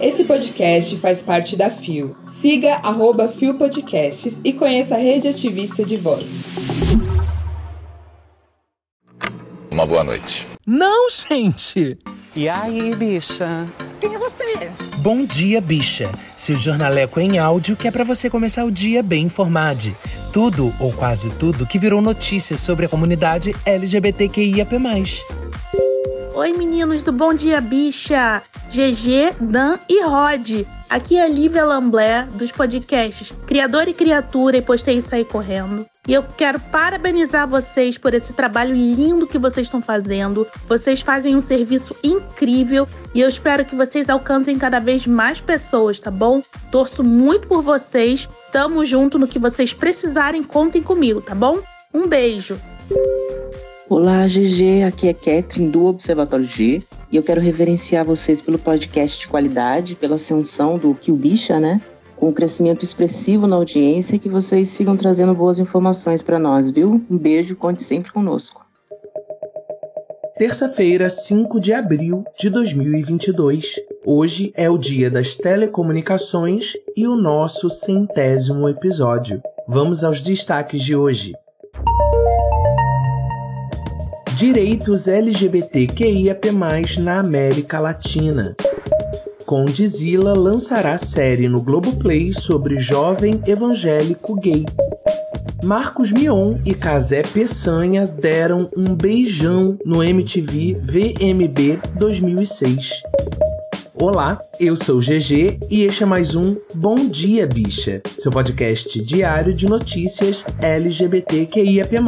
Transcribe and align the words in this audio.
Esse 0.00 0.24
podcast 0.24 0.96
faz 0.96 1.22
parte 1.22 1.56
da 1.56 1.70
FIO. 1.70 2.16
Siga 2.24 2.74
arroba 2.76 3.28
FIO 3.28 3.54
Podcasts 3.54 4.40
e 4.44 4.52
conheça 4.52 4.96
a 4.96 4.98
rede 4.98 5.28
ativista 5.28 5.84
de 5.84 5.96
vozes. 5.96 6.56
Uma 9.70 9.86
boa 9.86 10.04
noite. 10.04 10.46
Não, 10.66 11.08
gente! 11.08 11.98
E 12.34 12.48
aí, 12.48 12.94
bicha? 12.94 13.66
Quem 14.00 14.14
é 14.14 14.18
você? 14.18 14.70
Bom 14.98 15.24
dia, 15.24 15.60
bicha. 15.60 16.10
Seu 16.36 16.56
jornaleco 16.56 17.20
em 17.20 17.38
áudio 17.38 17.76
que 17.76 17.88
é 17.88 17.90
para 17.90 18.04
você 18.04 18.30
começar 18.30 18.64
o 18.64 18.70
dia 18.70 19.02
bem 19.02 19.24
informado. 19.24 19.94
Tudo, 20.32 20.72
ou 20.80 20.92
quase 20.92 21.30
tudo, 21.30 21.66
que 21.66 21.78
virou 21.78 22.00
notícia 22.00 22.56
sobre 22.56 22.86
a 22.86 22.88
comunidade 22.88 23.54
LGBTQIAP+. 23.66 24.72
Oi, 26.34 26.50
meninos 26.54 27.02
do 27.02 27.12
Bom 27.12 27.34
Dia 27.34 27.60
Bicha! 27.60 28.42
GG, 28.70 29.36
Dan 29.38 29.78
e 29.86 30.02
Rod. 30.02 30.66
Aqui 30.88 31.18
é 31.18 31.24
a 31.24 31.28
Lívia 31.28 31.62
Lamblé, 31.62 32.26
dos 32.32 32.50
podcasts 32.50 33.30
Criador 33.46 33.86
e 33.86 33.92
Criatura 33.92 34.56
e 34.56 34.62
Postei 34.62 34.96
e 34.96 35.02
Sair 35.02 35.26
Correndo. 35.26 35.84
E 36.08 36.14
eu 36.14 36.22
quero 36.22 36.58
parabenizar 36.58 37.46
vocês 37.46 37.98
por 37.98 38.14
esse 38.14 38.32
trabalho 38.32 38.74
lindo 38.74 39.26
que 39.26 39.38
vocês 39.38 39.66
estão 39.66 39.82
fazendo. 39.82 40.46
Vocês 40.66 41.02
fazem 41.02 41.36
um 41.36 41.42
serviço 41.42 41.94
incrível 42.02 42.88
e 43.14 43.20
eu 43.20 43.28
espero 43.28 43.66
que 43.66 43.76
vocês 43.76 44.08
alcancem 44.08 44.58
cada 44.58 44.80
vez 44.80 45.06
mais 45.06 45.38
pessoas, 45.38 46.00
tá 46.00 46.10
bom? 46.10 46.42
Torço 46.70 47.04
muito 47.04 47.46
por 47.46 47.60
vocês. 47.60 48.26
Tamo 48.50 48.86
junto 48.86 49.18
no 49.18 49.28
que 49.28 49.38
vocês 49.38 49.74
precisarem, 49.74 50.42
contem 50.42 50.80
comigo, 50.80 51.20
tá 51.20 51.34
bom? 51.34 51.60
Um 51.92 52.06
beijo. 52.06 52.58
Olá, 53.88 54.26
GG, 54.26 54.84
aqui 54.86 55.08
é 55.08 55.14
Catherine 55.14 55.70
do 55.70 55.84
Observatório 55.86 56.46
G 56.46 56.82
e 57.10 57.16
eu 57.16 57.22
quero 57.22 57.40
reverenciar 57.40 58.04
vocês 58.04 58.40
pelo 58.40 58.58
podcast 58.58 59.18
de 59.18 59.28
qualidade, 59.28 59.94
pela 59.96 60.16
ascensão 60.16 60.78
do 60.78 60.94
Kill 60.94 61.16
Bicha, 61.16 61.60
né? 61.60 61.80
com 62.22 62.28
um 62.28 62.32
crescimento 62.32 62.84
expressivo 62.84 63.48
na 63.48 63.56
audiência 63.56 64.16
que 64.16 64.28
vocês 64.28 64.68
sigam 64.68 64.96
trazendo 64.96 65.34
boas 65.34 65.58
informações 65.58 66.22
para 66.22 66.38
nós, 66.38 66.70
viu? 66.70 67.04
Um 67.10 67.18
beijo, 67.18 67.56
conte 67.56 67.82
sempre 67.82 68.12
conosco. 68.12 68.64
Terça-feira, 70.36 71.10
5 71.10 71.58
de 71.58 71.72
abril 71.72 72.24
de 72.38 72.48
2022. 72.48 73.74
Hoje 74.06 74.52
é 74.56 74.70
o 74.70 74.78
dia 74.78 75.10
das 75.10 75.34
telecomunicações 75.34 76.74
e 76.96 77.08
o 77.08 77.16
nosso 77.16 77.68
centésimo 77.68 78.68
episódio. 78.68 79.42
Vamos 79.66 80.04
aos 80.04 80.20
destaques 80.20 80.80
de 80.80 80.94
hoje. 80.94 81.32
Direitos 84.34 85.08
LGBTQIAP+, 85.08 86.50
na 87.00 87.20
América 87.20 87.78
Latina. 87.78 88.56
Condzilla 89.44 90.32
lançará 90.32 90.96
série 90.96 91.48
no 91.48 91.60
Globoplay 91.60 92.32
sobre 92.32 92.78
jovem 92.78 93.40
evangélico 93.46 94.34
gay. 94.36 94.64
Marcos 95.62 96.10
Mion 96.10 96.56
e 96.64 96.74
Casé 96.74 97.22
Peçanha 97.22 98.06
deram 98.06 98.68
um 98.76 98.94
beijão 98.94 99.78
no 99.84 100.02
MTV 100.02 100.80
VMB 100.82 101.80
2006. 101.94 103.02
Olá, 103.94 104.40
eu 104.58 104.74
sou 104.74 104.98
GG 104.98 105.60
e 105.70 105.84
este 105.84 106.02
é 106.02 106.06
mais 106.06 106.34
um 106.34 106.56
Bom 106.74 107.06
Dia 107.06 107.46
Bicha, 107.46 108.02
seu 108.18 108.32
podcast 108.32 109.00
diário 109.00 109.54
de 109.54 109.68
notícias 109.68 110.44
LGBTQIAP+, 110.60 112.00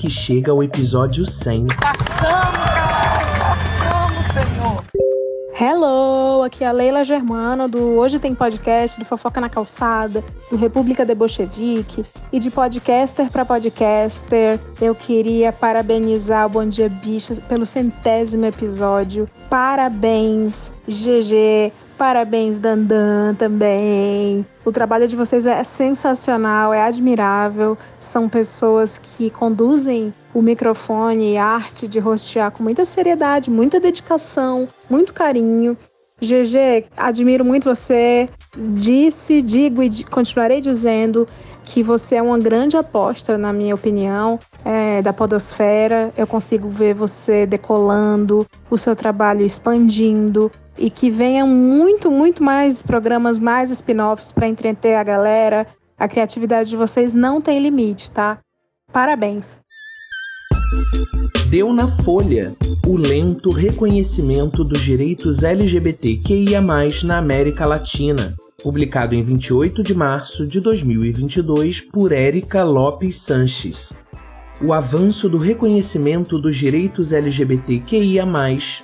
que 0.00 0.08
chega 0.08 0.50
ao 0.50 0.62
episódio 0.62 1.26
100. 1.26 1.66
Passamos, 1.66 2.60
Hello, 5.60 6.42
aqui 6.42 6.64
é 6.64 6.68
a 6.68 6.72
Leila 6.72 7.04
Germano 7.04 7.68
do 7.68 7.98
Hoje 7.98 8.18
Tem 8.18 8.34
Podcast, 8.34 8.98
do 8.98 9.04
Fofoca 9.04 9.42
na 9.42 9.50
Calçada, 9.50 10.24
do 10.50 10.56
República 10.56 11.04
de 11.04 11.14
Bolchevique 11.14 12.02
e 12.32 12.38
de 12.38 12.50
podcaster 12.50 13.30
para 13.30 13.44
podcaster. 13.44 14.58
Eu 14.80 14.94
queria 14.94 15.52
parabenizar 15.52 16.46
o 16.46 16.48
Bom 16.48 16.64
Dia 16.66 16.88
Bichos 16.88 17.38
pelo 17.38 17.66
centésimo 17.66 18.46
episódio. 18.46 19.28
Parabéns, 19.50 20.72
GG. 20.88 21.70
Parabéns, 22.00 22.58
Dandan, 22.58 23.34
também. 23.34 24.46
O 24.64 24.72
trabalho 24.72 25.06
de 25.06 25.14
vocês 25.14 25.46
é 25.46 25.62
sensacional, 25.62 26.72
é 26.72 26.82
admirável. 26.82 27.76
São 28.00 28.26
pessoas 28.26 28.96
que 28.96 29.28
conduzem 29.28 30.10
o 30.32 30.40
microfone 30.40 31.34
e 31.34 31.36
a 31.36 31.44
arte 31.44 31.86
de 31.86 31.98
rostear 31.98 32.52
com 32.52 32.62
muita 32.62 32.86
seriedade, 32.86 33.50
muita 33.50 33.78
dedicação, 33.78 34.66
muito 34.88 35.12
carinho. 35.12 35.76
GG, 36.22 36.86
admiro 36.96 37.44
muito 37.44 37.68
você. 37.68 38.26
Disse, 38.56 39.42
digo 39.42 39.82
e 39.82 40.02
continuarei 40.04 40.62
dizendo 40.62 41.26
que 41.64 41.82
você 41.82 42.16
é 42.16 42.22
uma 42.22 42.38
grande 42.38 42.78
aposta, 42.78 43.36
na 43.36 43.52
minha 43.52 43.74
opinião, 43.74 44.38
é, 44.64 45.02
da 45.02 45.12
Podosfera. 45.12 46.10
Eu 46.16 46.26
consigo 46.26 46.66
ver 46.70 46.94
você 46.94 47.44
decolando, 47.44 48.46
o 48.70 48.78
seu 48.78 48.96
trabalho 48.96 49.44
expandindo 49.44 50.50
e 50.78 50.90
que 50.90 51.10
venham 51.10 51.46
muito, 51.46 52.10
muito 52.10 52.42
mais 52.42 52.82
programas, 52.82 53.38
mais 53.38 53.70
spin-offs 53.70 54.32
para 54.32 54.48
entreter 54.48 54.94
a 54.94 55.02
galera. 55.02 55.66
A 55.98 56.08
criatividade 56.08 56.70
de 56.70 56.76
vocês 56.76 57.12
não 57.14 57.40
tem 57.40 57.60
limite, 57.60 58.10
tá? 58.10 58.38
Parabéns! 58.92 59.60
Deu 61.48 61.72
na 61.72 61.88
Folha 61.88 62.54
o 62.86 62.96
lento 62.96 63.50
reconhecimento 63.50 64.62
dos 64.62 64.80
direitos 64.80 65.42
LGBTQIA+, 65.42 66.60
na 67.04 67.18
América 67.18 67.66
Latina, 67.66 68.34
publicado 68.62 69.14
em 69.14 69.22
28 69.22 69.82
de 69.82 69.94
março 69.94 70.46
de 70.46 70.60
2022 70.60 71.80
por 71.80 72.12
Érica 72.12 72.62
Lopes 72.62 73.16
Sanches 73.16 73.92
o 74.62 74.74
avanço 74.74 75.28
do 75.28 75.38
reconhecimento 75.38 76.38
dos 76.38 76.54
direitos 76.54 77.12
LGBTQIA+, 77.12 78.26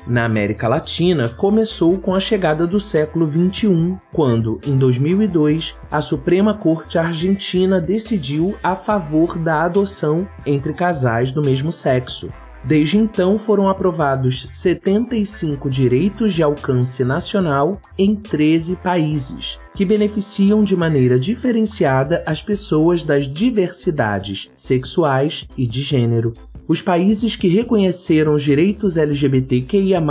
na 0.06 0.24
América 0.24 0.66
Latina 0.68 1.28
começou 1.28 1.98
com 1.98 2.14
a 2.14 2.20
chegada 2.20 2.66
do 2.66 2.80
século 2.80 3.26
XXI, 3.26 3.96
quando, 4.12 4.58
em 4.66 4.76
2002, 4.76 5.76
a 5.90 6.00
Suprema 6.00 6.54
Corte 6.54 6.98
Argentina 6.98 7.78
decidiu 7.78 8.56
a 8.62 8.74
favor 8.74 9.38
da 9.38 9.64
adoção 9.64 10.26
entre 10.46 10.72
casais 10.72 11.30
do 11.30 11.42
mesmo 11.42 11.70
sexo. 11.70 12.30
Desde 12.64 12.98
então 12.98 13.38
foram 13.38 13.68
aprovados 13.68 14.48
75 14.50 15.70
direitos 15.70 16.32
de 16.32 16.42
alcance 16.42 17.04
nacional 17.04 17.80
em 17.96 18.16
13 18.16 18.76
países, 18.76 19.60
que 19.76 19.84
beneficiam 19.84 20.64
de 20.64 20.74
maneira 20.74 21.20
diferenciada 21.20 22.22
as 22.26 22.40
pessoas 22.40 23.04
das 23.04 23.28
diversidades 23.28 24.50
sexuais 24.56 25.46
e 25.56 25.66
de 25.66 25.82
gênero. 25.82 26.32
Os 26.66 26.80
países 26.80 27.36
que 27.36 27.46
reconheceram 27.46 28.34
os 28.34 28.42
direitos 28.42 28.96
LGBTQIA, 28.96 30.02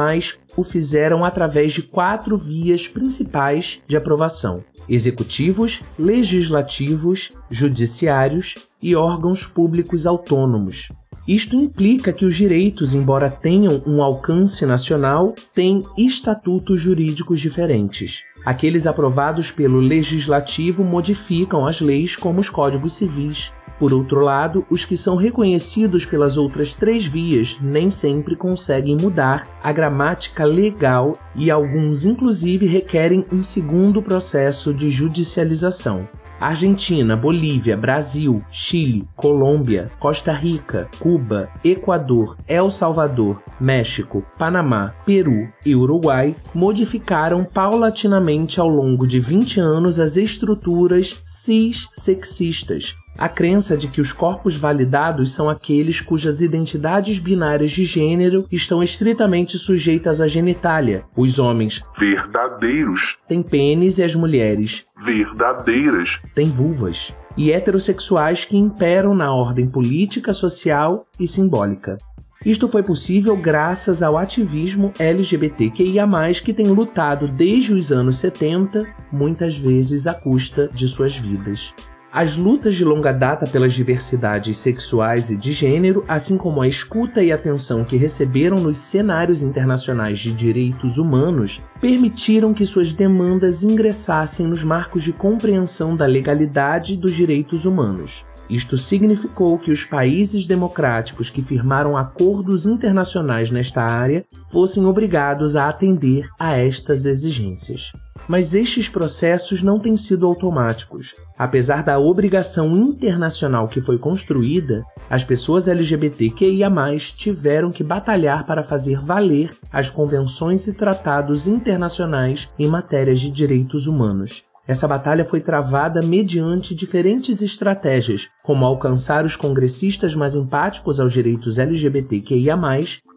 o 0.55 0.63
fizeram 0.63 1.25
através 1.25 1.73
de 1.73 1.81
quatro 1.81 2.37
vias 2.37 2.87
principais 2.87 3.81
de 3.87 3.97
aprovação: 3.97 4.63
executivos, 4.87 5.81
legislativos, 5.97 7.33
judiciários 7.49 8.55
e 8.81 8.95
órgãos 8.95 9.47
públicos 9.47 10.05
autônomos. 10.05 10.89
Isto 11.27 11.55
implica 11.55 12.13
que 12.13 12.23
os 12.23 12.35
direitos, 12.35 12.93
embora 12.93 13.31
tenham 13.31 13.81
um 13.87 14.03
alcance 14.03 14.63
nacional, 14.63 15.33
têm 15.55 15.81
estatutos 15.97 16.79
jurídicos 16.79 17.39
diferentes. 17.41 18.21
Aqueles 18.45 18.85
aprovados 18.85 19.49
pelo 19.49 19.79
legislativo 19.79 20.83
modificam 20.83 21.65
as 21.65 21.81
leis 21.81 22.15
como 22.15 22.39
os 22.39 22.49
códigos 22.49 22.93
civis. 22.93 23.51
Por 23.79 23.91
outro 23.91 24.21
lado, 24.21 24.65
os 24.69 24.85
que 24.85 24.95
são 24.95 25.17
reconhecidos 25.17 26.05
pelas 26.05 26.37
outras 26.37 26.73
três 26.73 27.05
vias 27.05 27.57
nem 27.59 27.89
sempre 27.89 28.35
conseguem 28.35 28.95
mudar 28.95 29.47
a 29.61 29.71
gramática 29.71 30.45
legal 30.45 31.13
e 31.35 31.51
alguns, 31.51 32.05
inclusive, 32.05 32.65
requerem 32.65 33.25
um 33.31 33.43
segundo 33.43 34.01
processo 34.01 34.73
de 34.73 34.89
judicialização. 34.89 36.07
Argentina, 36.39 37.15
Bolívia, 37.15 37.77
Brasil, 37.77 38.43
Chile, 38.51 39.07
Colômbia, 39.15 39.91
Costa 39.99 40.33
Rica, 40.33 40.89
Cuba, 40.99 41.49
Equador, 41.63 42.37
El 42.47 42.69
Salvador, 42.69 43.41
México, 43.59 44.23
Panamá, 44.37 44.93
Peru 45.05 45.47
e 45.65 45.75
Uruguai 45.75 46.35
modificaram 46.53 47.43
paulatinamente 47.43 48.59
ao 48.59 48.67
longo 48.67 49.07
de 49.07 49.19
20 49.19 49.59
anos 49.59 49.99
as 49.99 50.17
estruturas 50.17 51.21
cis-sexistas, 51.25 52.95
a 53.17 53.29
crença 53.29 53.77
de 53.77 53.87
que 53.87 54.01
os 54.01 54.11
corpos 54.11 54.55
validados 54.55 55.33
são 55.33 55.49
aqueles 55.49 56.01
cujas 56.01 56.41
identidades 56.41 57.19
binárias 57.19 57.71
de 57.71 57.85
gênero 57.85 58.45
estão 58.51 58.83
estritamente 58.83 59.57
sujeitas 59.57 60.19
à 60.19 60.27
genitália. 60.27 61.03
Os 61.15 61.39
homens 61.39 61.83
verdadeiros 61.97 63.17
têm 63.27 63.41
pênis 63.41 63.97
e 63.97 64.03
as 64.03 64.15
mulheres 64.15 64.85
verdadeiras 65.03 66.19
têm 66.33 66.47
vulvas. 66.47 67.13
E 67.37 67.51
heterossexuais 67.51 68.45
que 68.45 68.57
imperam 68.57 69.13
na 69.13 69.33
ordem 69.33 69.67
política, 69.67 70.31
social 70.31 71.05
e 71.19 71.27
simbólica. 71.27 71.97
Isto 72.45 72.67
foi 72.67 72.83
possível 72.83 73.35
graças 73.35 74.03
ao 74.03 74.17
ativismo 74.17 74.93
LGBTQIA, 74.99 76.05
que 76.43 76.53
tem 76.53 76.67
lutado 76.67 77.27
desde 77.27 77.73
os 77.73 77.91
anos 77.91 78.17
70, 78.17 78.85
muitas 79.11 79.57
vezes 79.57 80.05
à 80.05 80.13
custa 80.13 80.69
de 80.71 80.87
suas 80.87 81.17
vidas. 81.17 81.73
As 82.15 82.37
lutas 82.37 82.75
de 82.75 82.85
longa 82.85 83.11
data 83.11 83.45
pelas 83.45 83.73
diversidades 83.73 84.57
sexuais 84.57 85.29
e 85.31 85.35
de 85.35 85.51
gênero, 85.51 86.05
assim 86.07 86.37
como 86.37 86.61
a 86.61 86.67
escuta 86.67 87.21
e 87.21 87.29
atenção 87.29 87.83
que 87.83 87.97
receberam 87.97 88.55
nos 88.55 88.77
cenários 88.77 89.43
internacionais 89.43 90.17
de 90.19 90.31
direitos 90.31 90.97
humanos, 90.97 91.61
permitiram 91.81 92.53
que 92.53 92.65
suas 92.65 92.93
demandas 92.93 93.63
ingressassem 93.63 94.47
nos 94.47 94.63
marcos 94.63 95.03
de 95.03 95.11
compreensão 95.11 95.93
da 95.93 96.05
legalidade 96.05 96.95
dos 96.95 97.13
direitos 97.13 97.65
humanos. 97.65 98.25
Isto 98.49 98.77
significou 98.77 99.59
que 99.59 99.69
os 99.69 99.83
países 99.83 100.47
democráticos 100.47 101.29
que 101.29 101.41
firmaram 101.41 101.97
acordos 101.97 102.65
internacionais 102.65 103.51
nesta 103.51 103.81
área 103.81 104.23
fossem 104.49 104.85
obrigados 104.85 105.57
a 105.57 105.67
atender 105.67 106.29
a 106.39 106.55
estas 106.55 107.05
exigências. 107.05 107.91
Mas 108.27 108.55
estes 108.55 108.89
processos 108.89 109.61
não 109.61 109.79
têm 109.79 109.95
sido 109.95 110.25
automáticos. 110.25 111.15
Apesar 111.37 111.83
da 111.83 111.99
obrigação 111.99 112.75
internacional 112.75 113.67
que 113.67 113.81
foi 113.81 113.97
construída, 113.97 114.83
as 115.09 115.23
pessoas 115.23 115.67
LGBTQIA 115.67 116.71
tiveram 117.15 117.71
que 117.71 117.83
batalhar 117.83 118.45
para 118.45 118.63
fazer 118.63 118.99
valer 118.99 119.55
as 119.71 119.89
convenções 119.89 120.65
e 120.67 120.73
tratados 120.73 121.47
internacionais 121.47 122.49
em 122.57 122.67
matérias 122.67 123.19
de 123.19 123.29
direitos 123.29 123.85
humanos. 123.85 124.43
Essa 124.67 124.87
batalha 124.87 125.23
foi 125.23 125.41
travada 125.41 126.01
mediante 126.01 126.73
diferentes 126.73 127.43
estratégias, 127.43 128.29
como 128.43 128.65
alcançar 128.65 129.23
os 129.23 129.35
congressistas 129.35 130.15
mais 130.15 130.33
empáticos 130.33 130.99
aos 130.99 131.13
direitos 131.13 131.59
LGBTQIA, 131.59 132.57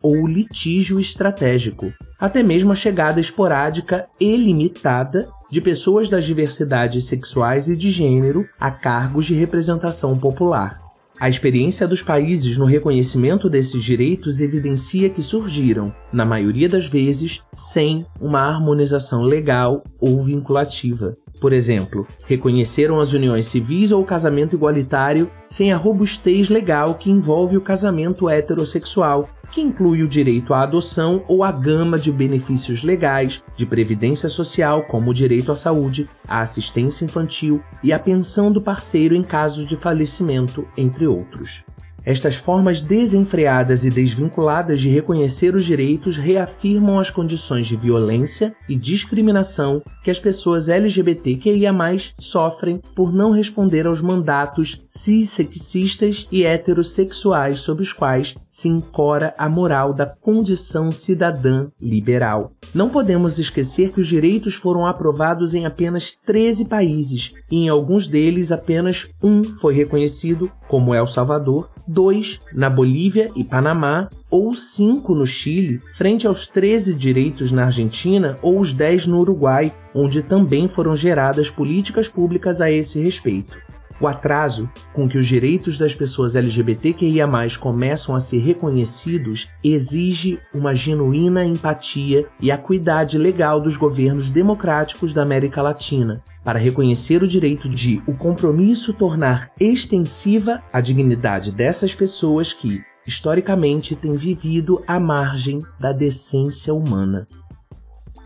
ou 0.03 0.27
litígio 0.27 0.99
estratégico, 0.99 1.93
até 2.19 2.43
mesmo 2.43 2.73
a 2.73 2.75
chegada 2.75 3.21
esporádica 3.21 4.07
e 4.21 4.37
limitada 4.37 5.29
de 5.51 5.61
pessoas 5.61 6.09
das 6.09 6.25
diversidades 6.25 7.05
sexuais 7.05 7.69
e 7.69 7.77
de 7.77 7.91
gênero 7.91 8.47
a 8.61 8.71
cargos 8.71 9.27
de 9.27 9.35
representação 9.35 10.19
popular. 10.19 10.89
A 11.21 11.29
experiência 11.29 11.89
dos 11.89 12.01
países 12.01 12.57
no 12.57 12.65
reconhecimento 12.65 13.51
desses 13.51 13.83
direitos 13.83 14.41
evidencia 14.41 15.11
que 15.11 15.21
surgiram, 15.21 15.93
na 16.13 16.25
maioria 16.25 16.69
das 16.69 16.87
vezes, 16.87 17.43
sem 17.53 18.07
uma 18.21 18.41
harmonização 18.41 19.23
legal 19.23 19.83
ou 20.01 20.21
vinculativa. 20.21 21.17
Por 21.41 21.53
exemplo, 21.53 22.07
reconheceram 22.25 23.01
as 23.01 23.13
uniões 23.13 23.47
civis 23.47 23.91
ou 23.91 24.03
o 24.03 24.07
casamento 24.07 24.55
igualitário 24.55 25.29
sem 25.49 25.73
a 25.73 25.77
robustez 25.77 26.49
legal 26.49 26.95
que 26.95 27.11
envolve 27.11 27.57
o 27.57 27.61
casamento 27.61 28.29
heterossexual, 28.29 29.29
que 29.51 29.61
inclui 29.61 30.03
o 30.03 30.09
direito 30.09 30.53
à 30.55 30.63
adoção 30.63 31.25
ou 31.27 31.43
a 31.43 31.51
gama 31.51 31.99
de 31.99 32.13
benefícios 32.13 32.83
legais 32.83 33.43
de 33.57 33.67
previdência 33.67 34.29
social, 34.29 34.85
como 34.85 35.11
o 35.11 35.15
direito 35.15 35.51
à 35.51 35.57
saúde, 35.57 36.09
à 36.27 36.41
assistência 36.41 37.05
infantil 37.05 37.63
e 37.83 37.93
a 37.93 37.99
pensão 37.99 38.53
do 38.53 38.61
parceiro 38.61 39.15
em 39.15 39.23
caso 39.23 39.67
de 39.67 39.77
falecimento, 39.77 40.67
entre 40.77 41.07
outros. 41.07 41.65
Estas 42.09 42.37
formas 42.37 42.81
desenfreadas 42.81 43.85
e 43.85 43.91
desvinculadas 43.91 44.81
de 44.81 44.89
reconhecer 44.89 45.55
os 45.55 45.67
direitos 45.67 46.17
reafirmam 46.17 46.99
as 46.99 47.11
condições 47.11 47.67
de 47.67 47.77
violência 47.77 48.57
e 48.67 48.79
discriminação 48.79 49.83
que 50.03 50.11
as 50.11 50.19
pessoas 50.19 50.71
LGBTQIA 50.71 51.71
sofrem 52.19 52.81
por 52.97 53.13
não 53.13 53.31
responder 53.31 53.87
aos 53.87 54.01
mandatos 54.01 54.87
cissexistas 54.89 56.27
e 56.33 56.47
heterossexuais 56.47 57.61
sob 57.61 57.83
os 57.83 57.93
quais 57.93 58.35
se 58.51 58.71
encora 58.71 59.35
a 59.37 59.47
moral 59.47 59.93
da 59.93 60.07
condição 60.07 60.91
cidadã 60.91 61.69
liberal. 61.79 62.53
Não 62.75 62.89
podemos 62.89 63.39
esquecer 63.39 63.93
que 63.93 64.01
os 64.01 64.07
direitos 64.07 64.55
foram 64.55 64.87
aprovados 64.87 65.53
em 65.53 65.67
apenas 65.67 66.13
13 66.25 66.65
países 66.71 67.35
e 67.51 67.59
em 67.59 67.69
alguns 67.69 68.07
deles 68.07 68.51
apenas 68.51 69.11
um 69.23 69.45
foi 69.45 69.75
reconhecido, 69.75 70.51
como 70.67 70.95
El 70.95 71.07
Salvador, 71.07 71.69
dois 71.89 72.41
na 72.53 72.69
Bolívia 72.69 73.31
e 73.35 73.43
Panamá, 73.43 74.09
ou 74.31 74.55
cinco 74.55 75.15
no 75.15 75.27
Chile, 75.27 75.81
frente 75.93 76.27
aos 76.27 76.47
13 76.47 76.95
direitos 76.95 77.51
na 77.51 77.65
Argentina 77.65 78.37
ou 78.43 78.61
os 78.61 78.73
10 78.73 79.07
no 79.07 79.21
Uruguai, 79.21 79.75
onde 79.95 80.23
também 80.23 80.69
foram 80.69 80.95
geradas 80.95 81.51
políticas 81.51 82.09
públicas 82.09 82.61
a 82.61 82.71
esse 82.71 83.01
respeito. 83.01 83.57
O 84.01 84.07
atraso 84.07 84.71
com 84.93 85.09
que 85.09 85.19
os 85.19 85.27
direitos 85.27 85.77
das 85.77 85.95
pessoas 85.95 86.37
LGBTQIA 86.37 87.29
começam 87.61 88.15
a 88.15 88.21
ser 88.21 88.39
reconhecidos 88.39 89.51
exige 89.63 90.39
uma 90.55 90.75
genuína 90.75 91.45
empatia 91.45 92.27
e 92.41 92.51
acuidade 92.51 93.19
legal 93.19 93.61
dos 93.61 93.77
governos 93.77 94.31
democráticos 94.31 95.13
da 95.13 95.23
América 95.23 95.61
Latina 95.61 96.23
para 96.45 96.59
reconhecer 96.59 97.23
o 97.23 97.29
direito 97.29 97.69
de 97.69 98.01
o 98.07 98.15
compromisso 98.15 98.95
tornar 98.95 99.51
extensiva 99.59 100.63
a 100.73 100.81
dignidade 100.81 101.51
dessas 101.51 101.95
pessoas 101.95 102.53
que, 102.53 102.81
historicamente, 103.07 103.97
têm 103.97 104.15
vivido 104.15 104.83
à 104.87 105.01
margem 105.01 105.59
da 105.79 105.93
decência 105.93 106.73
humana. 106.73 107.27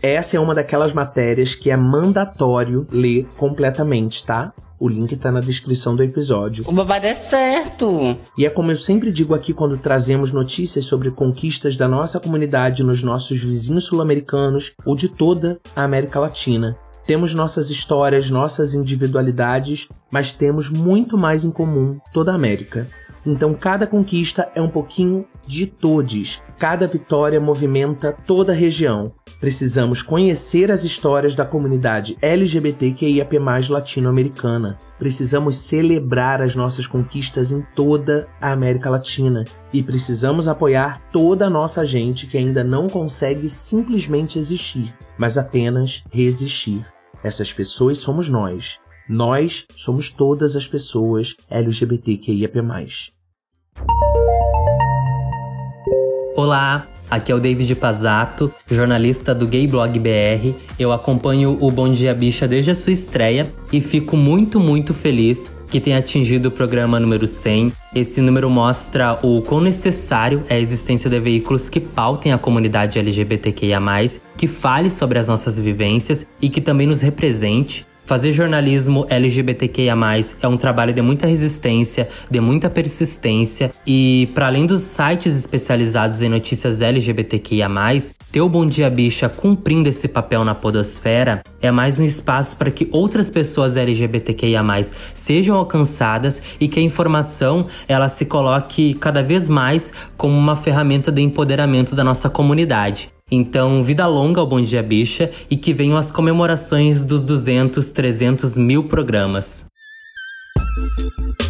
Essa 0.01 0.35
é 0.35 0.39
uma 0.39 0.53
daquelas 0.53 0.93
matérias 0.93 1.55
que 1.55 1.71
é 1.71 1.77
mandatório 1.77 2.85
ler 2.91 3.25
completamente, 3.37 4.25
tá? 4.25 4.53
O 4.83 4.89
link 4.89 5.15
tá 5.15 5.31
na 5.31 5.39
descrição 5.39 5.95
do 5.95 6.03
episódio. 6.03 6.65
O 6.67 6.71
babado 6.73 7.05
é 7.05 7.15
certo! 7.15 8.17
E 8.37 8.45
é 8.45 8.49
como 8.49 8.69
eu 8.69 8.75
sempre 8.75 9.13
digo 9.13 9.33
aqui 9.33 9.53
quando 9.53 9.77
trazemos 9.77 10.33
notícias 10.33 10.83
sobre 10.83 11.09
conquistas 11.09 11.77
da 11.77 11.87
nossa 11.87 12.19
comunidade 12.19 12.83
nos 12.83 13.01
nossos 13.01 13.41
vizinhos 13.41 13.85
sul-americanos 13.85 14.73
ou 14.85 14.93
de 14.93 15.07
toda 15.07 15.57
a 15.73 15.85
América 15.85 16.19
Latina. 16.19 16.77
Temos 17.05 17.33
nossas 17.33 17.69
histórias, 17.69 18.29
nossas 18.29 18.73
individualidades, 18.73 19.87
mas 20.11 20.33
temos 20.33 20.69
muito 20.69 21.17
mais 21.17 21.45
em 21.45 21.51
comum 21.51 21.97
toda 22.11 22.33
a 22.33 22.35
América. 22.35 22.85
Então 23.25 23.53
cada 23.53 23.87
conquista 23.87 24.51
é 24.53 24.61
um 24.61 24.69
pouquinho 24.69 25.25
de 25.47 25.65
todos. 25.65 26.41
Cada 26.57 26.87
vitória 26.87 27.39
movimenta 27.39 28.15
toda 28.25 28.51
a 28.51 28.55
região. 28.55 29.13
Precisamos 29.39 30.01
conhecer 30.01 30.71
as 30.71 30.85
histórias 30.85 31.35
da 31.35 31.45
comunidade 31.45 32.17
LGBTQIAP+ 32.21 33.33
latino-americana. 33.69 34.77
Precisamos 34.97 35.57
celebrar 35.57 36.41
as 36.41 36.55
nossas 36.55 36.87
conquistas 36.87 37.51
em 37.51 37.61
toda 37.75 38.27
a 38.39 38.51
América 38.51 38.89
Latina 38.89 39.43
e 39.73 39.83
precisamos 39.83 40.47
apoiar 40.47 41.01
toda 41.11 41.47
a 41.47 41.49
nossa 41.49 41.85
gente 41.85 42.27
que 42.27 42.37
ainda 42.37 42.63
não 42.63 42.87
consegue 42.87 43.49
simplesmente 43.49 44.39
existir, 44.39 44.93
mas 45.17 45.37
apenas 45.37 46.03
resistir. 46.09 46.85
Essas 47.21 47.51
pessoas 47.51 47.97
somos 47.97 48.29
nós. 48.29 48.79
Nós 49.09 49.67
somos 49.75 50.09
todas 50.09 50.55
as 50.55 50.67
pessoas 50.67 51.35
LGBTQIAP+. 51.49 52.61
Olá, 56.35 56.87
aqui 57.11 57.31
é 57.31 57.35
o 57.35 57.39
David 57.39 57.75
Pazato, 57.75 58.51
jornalista 58.67 59.35
do 59.35 59.45
Gay 59.45 59.67
Blog 59.67 59.99
BR. 59.99 60.55
Eu 60.79 60.91
acompanho 60.91 61.59
o 61.61 61.69
Bom 61.69 61.91
Dia 61.91 62.11
Bicha 62.11 62.47
desde 62.47 62.71
a 62.71 62.75
sua 62.75 62.91
estreia 62.91 63.53
e 63.71 63.79
fico 63.79 64.17
muito, 64.17 64.59
muito 64.59 64.95
feliz 64.95 65.51
que 65.67 65.79
tenha 65.79 65.99
atingido 65.99 66.49
o 66.49 66.51
programa 66.51 66.99
número 66.99 67.27
100. 67.27 67.71
Esse 67.93 68.19
número 68.19 68.49
mostra 68.49 69.19
o 69.21 69.43
quão 69.43 69.61
necessário 69.61 70.41
é 70.49 70.55
a 70.55 70.59
existência 70.59 71.07
de 71.07 71.19
veículos 71.19 71.69
que 71.69 71.79
pautem 71.79 72.33
a 72.33 72.37
comunidade 72.39 72.97
LGBTQIA+, 72.97 73.79
que 74.35 74.47
fale 74.47 74.89
sobre 74.89 75.19
as 75.19 75.27
nossas 75.27 75.59
vivências 75.59 76.25
e 76.41 76.49
que 76.49 76.61
também 76.61 76.87
nos 76.87 77.01
represente 77.01 77.85
Fazer 78.05 78.33
jornalismo 78.33 79.05
LGBTQIA+, 79.09 79.95
é 80.41 80.47
um 80.47 80.57
trabalho 80.57 80.93
de 80.93 81.01
muita 81.01 81.25
resistência, 81.25 82.09
de 82.29 82.39
muita 82.41 82.69
persistência 82.69 83.71
e, 83.87 84.29
para 84.35 84.47
além 84.47 84.65
dos 84.65 84.81
sites 84.81 85.37
especializados 85.37 86.21
em 86.21 86.27
notícias 86.27 86.81
LGBTQIA+, 86.81 87.69
ter 88.29 88.41
o 88.41 88.49
Bom 88.49 88.65
Dia 88.65 88.89
Bicha 88.89 89.29
cumprindo 89.29 89.87
esse 89.87 90.09
papel 90.09 90.43
na 90.43 90.53
podosfera 90.53 91.41
é 91.61 91.71
mais 91.71 91.97
um 91.97 92.03
espaço 92.03 92.57
para 92.57 92.69
que 92.69 92.89
outras 92.91 93.29
pessoas 93.29 93.77
LGBTQIA+, 93.77 94.61
sejam 95.13 95.55
alcançadas 95.55 96.43
e 96.59 96.67
que 96.67 96.81
a 96.81 96.83
informação 96.83 97.67
ela 97.87 98.09
se 98.09 98.25
coloque 98.25 98.95
cada 98.95 99.23
vez 99.23 99.47
mais 99.47 99.93
como 100.17 100.37
uma 100.37 100.57
ferramenta 100.57 101.09
de 101.09 101.21
empoderamento 101.21 101.95
da 101.95 102.03
nossa 102.03 102.29
comunidade. 102.29 103.13
Então, 103.35 103.81
vida 103.81 104.05
longa 104.05 104.39
ao 104.39 104.45
Bom 104.45 104.61
Dia 104.61 104.83
Bicha 104.83 105.31
e 105.49 105.57
que 105.57 105.73
venham 105.73 105.97
as 105.97 106.11
comemorações 106.11 107.03
dos 107.03 107.25
200, 107.25 107.91
300 107.91 108.55
mil 108.57 108.83
programas. 108.83 109.65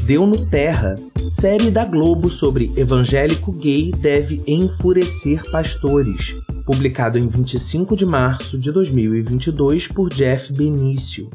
Deu 0.06 0.25
no 0.25 0.46
Terra, 0.46 0.96
série 1.30 1.70
da 1.70 1.84
Globo 1.84 2.30
sobre 2.30 2.72
evangélico 2.78 3.52
gay 3.52 3.92
deve 3.92 4.42
enfurecer 4.48 5.44
pastores, 5.52 6.38
publicado 6.66 7.20
em 7.20 7.28
25 7.28 7.98
de 7.98 8.06
março 8.06 8.58
de 8.58 8.72
2022 8.72 9.90
por 9.90 10.08
Jeff 10.13 10.54
Benício. 10.54 11.30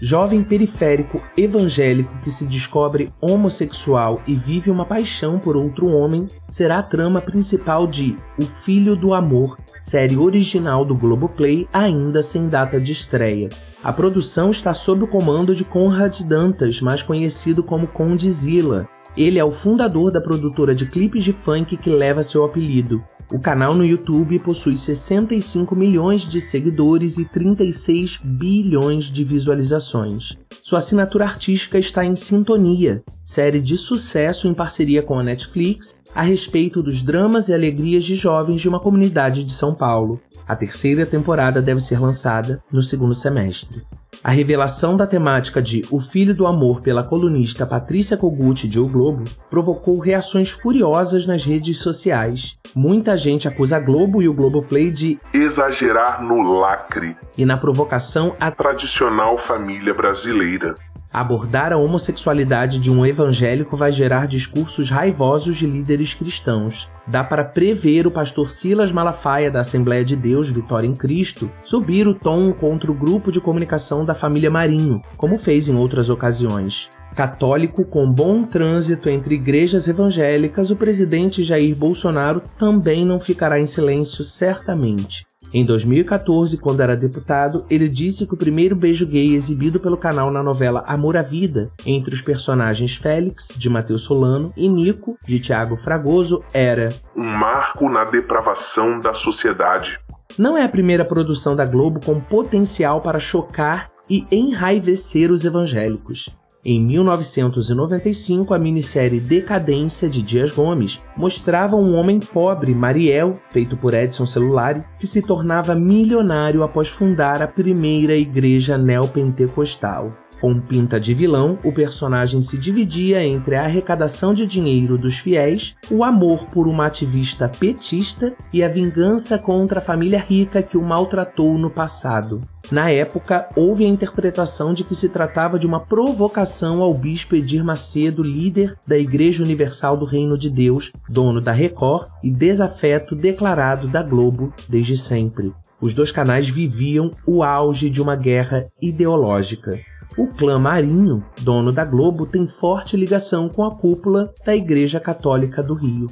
Jovem 0.00 0.42
periférico 0.42 1.22
evangélico 1.36 2.16
que 2.22 2.30
se 2.30 2.46
descobre 2.46 3.12
homossexual 3.20 4.22
e 4.26 4.34
vive 4.34 4.70
uma 4.70 4.84
paixão 4.84 5.38
por 5.38 5.56
outro 5.56 5.88
homem, 5.88 6.26
será 6.48 6.78
a 6.78 6.82
trama 6.82 7.20
principal 7.20 7.86
de 7.86 8.16
O 8.38 8.42
Filho 8.42 8.96
do 8.96 9.12
Amor, 9.12 9.58
série 9.80 10.16
original 10.16 10.84
do 10.84 10.94
Globoplay, 10.94 11.68
ainda 11.72 12.22
sem 12.22 12.48
data 12.48 12.80
de 12.80 12.92
estreia. 12.92 13.48
A 13.82 13.92
produção 13.92 14.50
está 14.50 14.74
sob 14.74 15.04
o 15.04 15.08
comando 15.08 15.54
de 15.54 15.64
Conrad 15.64 16.20
Dantas, 16.22 16.80
mais 16.80 17.02
conhecido 17.02 17.62
como 17.62 17.86
Condzilla. 17.86 18.88
Ele 19.16 19.38
é 19.38 19.44
o 19.44 19.50
fundador 19.50 20.10
da 20.10 20.20
produtora 20.20 20.74
de 20.74 20.86
clipes 20.86 21.24
de 21.24 21.32
funk 21.32 21.76
que 21.76 21.90
leva 21.90 22.22
seu 22.22 22.44
apelido. 22.44 23.02
O 23.32 23.38
canal 23.38 23.74
no 23.74 23.84
YouTube 23.84 24.40
possui 24.40 24.76
65 24.76 25.76
milhões 25.76 26.22
de 26.22 26.40
seguidores 26.40 27.16
e 27.16 27.24
36 27.24 28.18
bilhões 28.24 29.04
de 29.04 29.22
visualizações. 29.22 30.36
Sua 30.62 30.78
assinatura 30.78 31.26
artística 31.26 31.78
está 31.78 32.04
em 32.04 32.16
Sintonia, 32.16 33.04
série 33.24 33.60
de 33.60 33.76
sucesso 33.76 34.48
em 34.48 34.54
parceria 34.54 35.00
com 35.00 35.16
a 35.16 35.22
Netflix 35.22 36.00
a 36.12 36.22
respeito 36.22 36.82
dos 36.82 37.02
dramas 37.02 37.48
e 37.48 37.54
alegrias 37.54 38.02
de 38.02 38.16
jovens 38.16 38.60
de 38.60 38.68
uma 38.68 38.80
comunidade 38.80 39.44
de 39.44 39.52
São 39.52 39.72
Paulo. 39.72 40.20
A 40.46 40.56
terceira 40.56 41.06
temporada 41.06 41.62
deve 41.62 41.80
ser 41.80 42.00
lançada 42.00 42.60
no 42.72 42.82
segundo 42.82 43.14
semestre. 43.14 43.80
A 44.22 44.30
revelação 44.30 44.98
da 44.98 45.06
temática 45.06 45.62
de 45.62 45.82
O 45.90 45.98
Filho 45.98 46.34
do 46.34 46.46
Amor 46.46 46.82
pela 46.82 47.02
colunista 47.02 47.64
Patrícia 47.64 48.18
Kogut 48.18 48.68
de 48.68 48.78
O 48.78 48.86
Globo 48.86 49.24
provocou 49.48 49.98
reações 49.98 50.50
furiosas 50.50 51.24
nas 51.24 51.42
redes 51.42 51.78
sociais. 51.78 52.58
Muita 52.76 53.16
gente 53.16 53.48
acusa 53.48 53.78
a 53.78 53.80
Globo 53.80 54.20
e 54.20 54.28
o 54.28 54.34
Globoplay 54.34 54.90
de 54.90 55.18
exagerar 55.32 56.22
no 56.22 56.42
lacre 56.42 57.16
e 57.38 57.46
na 57.46 57.56
provocação 57.56 58.36
à 58.38 58.50
tradicional 58.50 59.38
família 59.38 59.94
brasileira. 59.94 60.74
Abordar 61.12 61.72
a 61.72 61.76
homossexualidade 61.76 62.78
de 62.78 62.88
um 62.88 63.04
evangélico 63.04 63.76
vai 63.76 63.90
gerar 63.90 64.28
discursos 64.28 64.90
raivosos 64.90 65.56
de 65.56 65.66
líderes 65.66 66.14
cristãos. 66.14 66.88
Dá 67.04 67.24
para 67.24 67.44
prever 67.44 68.06
o 68.06 68.12
pastor 68.12 68.48
Silas 68.48 68.92
Malafaia 68.92 69.50
da 69.50 69.60
Assembleia 69.60 70.04
de 70.04 70.14
Deus 70.14 70.48
Vitória 70.48 70.86
em 70.86 70.94
Cristo 70.94 71.50
subir 71.64 72.06
o 72.06 72.14
tom 72.14 72.52
contra 72.52 72.92
o 72.92 72.94
grupo 72.94 73.32
de 73.32 73.40
comunicação 73.40 74.04
da 74.04 74.14
família 74.14 74.52
Marinho, 74.52 75.02
como 75.16 75.36
fez 75.36 75.68
em 75.68 75.74
outras 75.74 76.08
ocasiões. 76.08 76.88
Católico 77.16 77.84
com 77.84 78.08
bom 78.08 78.44
trânsito 78.44 79.10
entre 79.10 79.34
igrejas 79.34 79.88
evangélicas, 79.88 80.70
o 80.70 80.76
presidente 80.76 81.42
Jair 81.42 81.74
Bolsonaro 81.74 82.40
também 82.56 83.04
não 83.04 83.18
ficará 83.18 83.58
em 83.58 83.66
silêncio 83.66 84.22
certamente. 84.22 85.28
Em 85.52 85.64
2014, 85.64 86.58
quando 86.58 86.80
era 86.80 86.96
deputado, 86.96 87.64
ele 87.68 87.88
disse 87.88 88.24
que 88.24 88.34
o 88.34 88.36
primeiro 88.36 88.76
beijo 88.76 89.04
gay 89.04 89.34
exibido 89.34 89.80
pelo 89.80 89.96
canal 89.96 90.30
na 90.30 90.42
novela 90.42 90.84
Amor 90.86 91.16
à 91.16 91.22
Vida, 91.22 91.72
entre 91.84 92.14
os 92.14 92.22
personagens 92.22 92.94
Félix, 92.94 93.48
de 93.56 93.68
Matheus 93.68 94.02
Solano, 94.02 94.52
e 94.56 94.68
Nico, 94.68 95.18
de 95.26 95.40
Tiago 95.40 95.76
Fragoso, 95.76 96.44
era 96.52 96.90
um 97.16 97.24
marco 97.24 97.88
na 97.88 98.04
depravação 98.04 99.00
da 99.00 99.12
sociedade. 99.12 99.98
Não 100.38 100.56
é 100.56 100.62
a 100.62 100.68
primeira 100.68 101.04
produção 101.04 101.56
da 101.56 101.64
Globo 101.64 102.00
com 102.04 102.20
potencial 102.20 103.00
para 103.00 103.18
chocar 103.18 103.90
e 104.08 104.26
enraivecer 104.30 105.32
os 105.32 105.44
evangélicos. 105.44 106.30
Em 106.62 106.78
1995, 106.78 108.52
a 108.52 108.58
minissérie 108.58 109.18
Decadência 109.18 110.10
de 110.10 110.20
Dias 110.22 110.52
Gomes 110.52 111.00
mostrava 111.16 111.74
um 111.74 111.94
homem 111.96 112.20
pobre, 112.20 112.74
Mariel, 112.74 113.40
feito 113.48 113.78
por 113.78 113.94
Edson 113.94 114.26
Celulari, 114.26 114.84
que 114.98 115.06
se 115.06 115.22
tornava 115.22 115.74
milionário 115.74 116.62
após 116.62 116.90
fundar 116.90 117.40
a 117.42 117.48
primeira 117.48 118.14
igreja 118.14 118.76
neopentecostal. 118.76 120.12
Com 120.40 120.58
pinta 120.58 120.98
de 120.98 121.12
vilão, 121.12 121.58
o 121.62 121.70
personagem 121.70 122.40
se 122.40 122.56
dividia 122.56 123.22
entre 123.22 123.56
a 123.56 123.64
arrecadação 123.64 124.32
de 124.32 124.46
dinheiro 124.46 124.96
dos 124.96 125.18
fiéis, 125.18 125.76
o 125.90 126.02
amor 126.02 126.46
por 126.46 126.66
uma 126.66 126.86
ativista 126.86 127.46
petista 127.46 128.34
e 128.50 128.64
a 128.64 128.68
vingança 128.68 129.38
contra 129.38 129.80
a 129.80 129.82
família 129.82 130.18
rica 130.18 130.62
que 130.62 130.78
o 130.78 130.82
maltratou 130.82 131.58
no 131.58 131.68
passado. 131.68 132.42
Na 132.72 132.90
época, 132.90 133.48
houve 133.54 133.84
a 133.84 133.88
interpretação 133.88 134.72
de 134.72 134.82
que 134.82 134.94
se 134.94 135.10
tratava 135.10 135.58
de 135.58 135.66
uma 135.66 135.80
provocação 135.80 136.80
ao 136.80 136.94
bispo 136.94 137.36
Edir 137.36 137.62
Macedo, 137.62 138.22
líder 138.22 138.76
da 138.86 138.96
Igreja 138.96 139.42
Universal 139.42 139.94
do 139.96 140.06
Reino 140.06 140.38
de 140.38 140.48
Deus, 140.48 140.90
dono 141.06 141.40
da 141.40 141.52
Record 141.52 142.08
e 142.22 142.30
desafeto 142.30 143.14
declarado 143.14 143.88
da 143.88 144.02
Globo 144.02 144.54
desde 144.66 144.96
sempre. 144.96 145.52
Os 145.80 145.92
dois 145.92 146.12
canais 146.12 146.48
viviam 146.48 147.12
o 147.26 147.42
auge 147.42 147.90
de 147.90 148.00
uma 148.00 148.14
guerra 148.14 148.66
ideológica. 148.80 149.80
O 150.16 150.26
clã 150.26 150.58
Marinho, 150.58 151.24
dono 151.40 151.72
da 151.72 151.84
Globo, 151.84 152.26
tem 152.26 152.46
forte 152.46 152.96
ligação 152.96 153.48
com 153.48 153.64
a 153.64 153.74
cúpula 153.74 154.32
da 154.44 154.54
Igreja 154.54 154.98
Católica 154.98 155.62
do 155.62 155.74
Rio. 155.74 156.08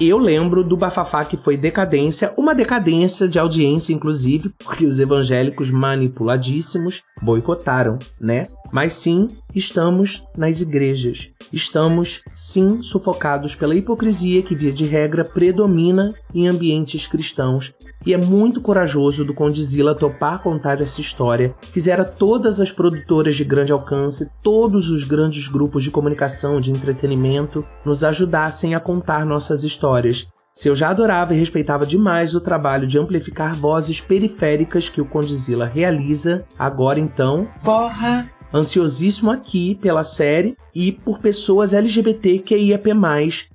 Eu 0.00 0.18
lembro 0.18 0.64
do 0.64 0.76
bafafá 0.76 1.24
que 1.24 1.36
foi 1.36 1.56
decadência, 1.56 2.32
uma 2.36 2.54
decadência 2.54 3.28
de 3.28 3.38
audiência, 3.38 3.92
inclusive, 3.92 4.52
porque 4.64 4.86
os 4.86 4.98
evangélicos 4.98 5.70
manipuladíssimos 5.70 7.02
boicotaram, 7.20 7.98
né? 8.20 8.48
Mas 8.72 8.94
sim, 8.94 9.28
estamos 9.54 10.24
nas 10.34 10.62
igrejas. 10.62 11.30
Estamos, 11.52 12.22
sim, 12.34 12.80
sufocados 12.80 13.54
pela 13.54 13.74
hipocrisia 13.74 14.42
que, 14.42 14.54
via 14.54 14.72
de 14.72 14.86
regra, 14.86 15.24
predomina 15.24 16.14
em 16.34 16.48
ambientes 16.48 17.06
cristãos. 17.06 17.74
E 18.06 18.14
é 18.14 18.16
muito 18.16 18.62
corajoso 18.62 19.24
do 19.24 19.34
Condizila 19.34 19.94
topar 19.94 20.42
contar 20.42 20.80
essa 20.80 21.02
história. 21.02 21.54
Quisera 21.72 22.02
todas 22.02 22.60
as 22.60 22.72
produtoras 22.72 23.36
de 23.36 23.44
grande 23.44 23.72
alcance, 23.72 24.30
todos 24.42 24.90
os 24.90 25.04
grandes 25.04 25.46
grupos 25.46 25.84
de 25.84 25.90
comunicação, 25.90 26.58
de 26.58 26.72
entretenimento, 26.72 27.64
nos 27.84 28.02
ajudassem 28.02 28.74
a 28.74 28.80
contar 28.80 29.26
nossas 29.26 29.62
histórias. 29.62 30.26
Se 30.56 30.68
eu 30.68 30.74
já 30.74 30.90
adorava 30.90 31.34
e 31.34 31.38
respeitava 31.38 31.86
demais 31.86 32.34
o 32.34 32.40
trabalho 32.40 32.86
de 32.86 32.98
amplificar 32.98 33.54
vozes 33.54 34.00
periféricas 34.00 34.88
que 34.88 35.00
o 35.00 35.04
Condizila 35.04 35.64
realiza, 35.64 36.44
agora 36.58 36.98
então. 36.98 37.48
Porra! 37.62 38.41
Ansiosíssimo 38.52 39.30
aqui 39.30 39.74
pela 39.76 40.04
série 40.04 40.56
e 40.74 40.92
por 40.92 41.18
pessoas 41.20 41.72
LGBTQIAP+, 41.72 42.90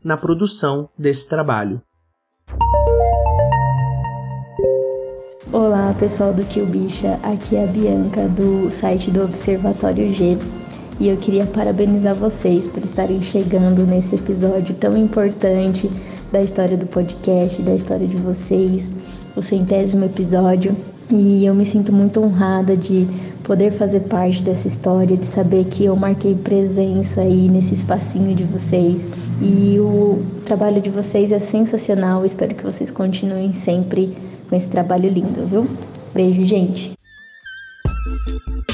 na 0.03 0.17
produção 0.17 0.89
desse 0.97 1.27
trabalho. 1.27 1.81
Olá 5.51 5.93
pessoal 5.97 6.33
do 6.33 6.43
Kill 6.45 6.65
Bicha, 6.65 7.19
aqui 7.23 7.55
é 7.55 7.63
a 7.63 7.67
Bianca 7.67 8.27
do 8.27 8.69
site 8.69 9.09
do 9.09 9.23
Observatório 9.23 10.11
G 10.13 10.37
e 10.99 11.07
eu 11.07 11.17
queria 11.17 11.45
parabenizar 11.45 12.15
vocês 12.15 12.67
por 12.67 12.83
estarem 12.83 13.21
chegando 13.21 13.85
nesse 13.85 14.15
episódio 14.15 14.75
tão 14.75 14.97
importante 14.97 15.89
da 16.31 16.41
história 16.41 16.75
do 16.75 16.87
podcast, 16.87 17.61
da 17.61 17.75
história 17.75 18.07
de 18.07 18.17
vocês, 18.17 18.91
o 19.35 19.41
centésimo 19.41 20.05
episódio. 20.05 20.75
E 21.09 21.45
eu 21.45 21.55
me 21.55 21.65
sinto 21.65 21.93
muito 21.93 22.21
honrada 22.21 22.75
de 22.75 23.07
poder 23.43 23.71
fazer 23.71 24.01
parte 24.01 24.43
dessa 24.43 24.67
história, 24.67 25.15
de 25.15 25.25
saber 25.25 25.65
que 25.65 25.85
eu 25.85 25.95
marquei 25.95 26.35
presença 26.35 27.21
aí 27.21 27.47
nesse 27.47 27.73
espacinho 27.75 28.35
de 28.35 28.43
vocês. 28.43 29.09
E 29.41 29.79
o 29.79 30.25
trabalho 30.45 30.81
de 30.81 30.89
vocês 30.89 31.31
é 31.31 31.39
sensacional. 31.39 32.25
Espero 32.25 32.53
que 32.53 32.63
vocês 32.63 32.91
continuem 32.91 33.53
sempre 33.53 34.13
com 34.49 34.55
esse 34.55 34.67
trabalho 34.67 35.09
lindo, 35.09 35.45
viu? 35.45 35.65
Beijo, 36.13 36.45
gente. 36.45 36.91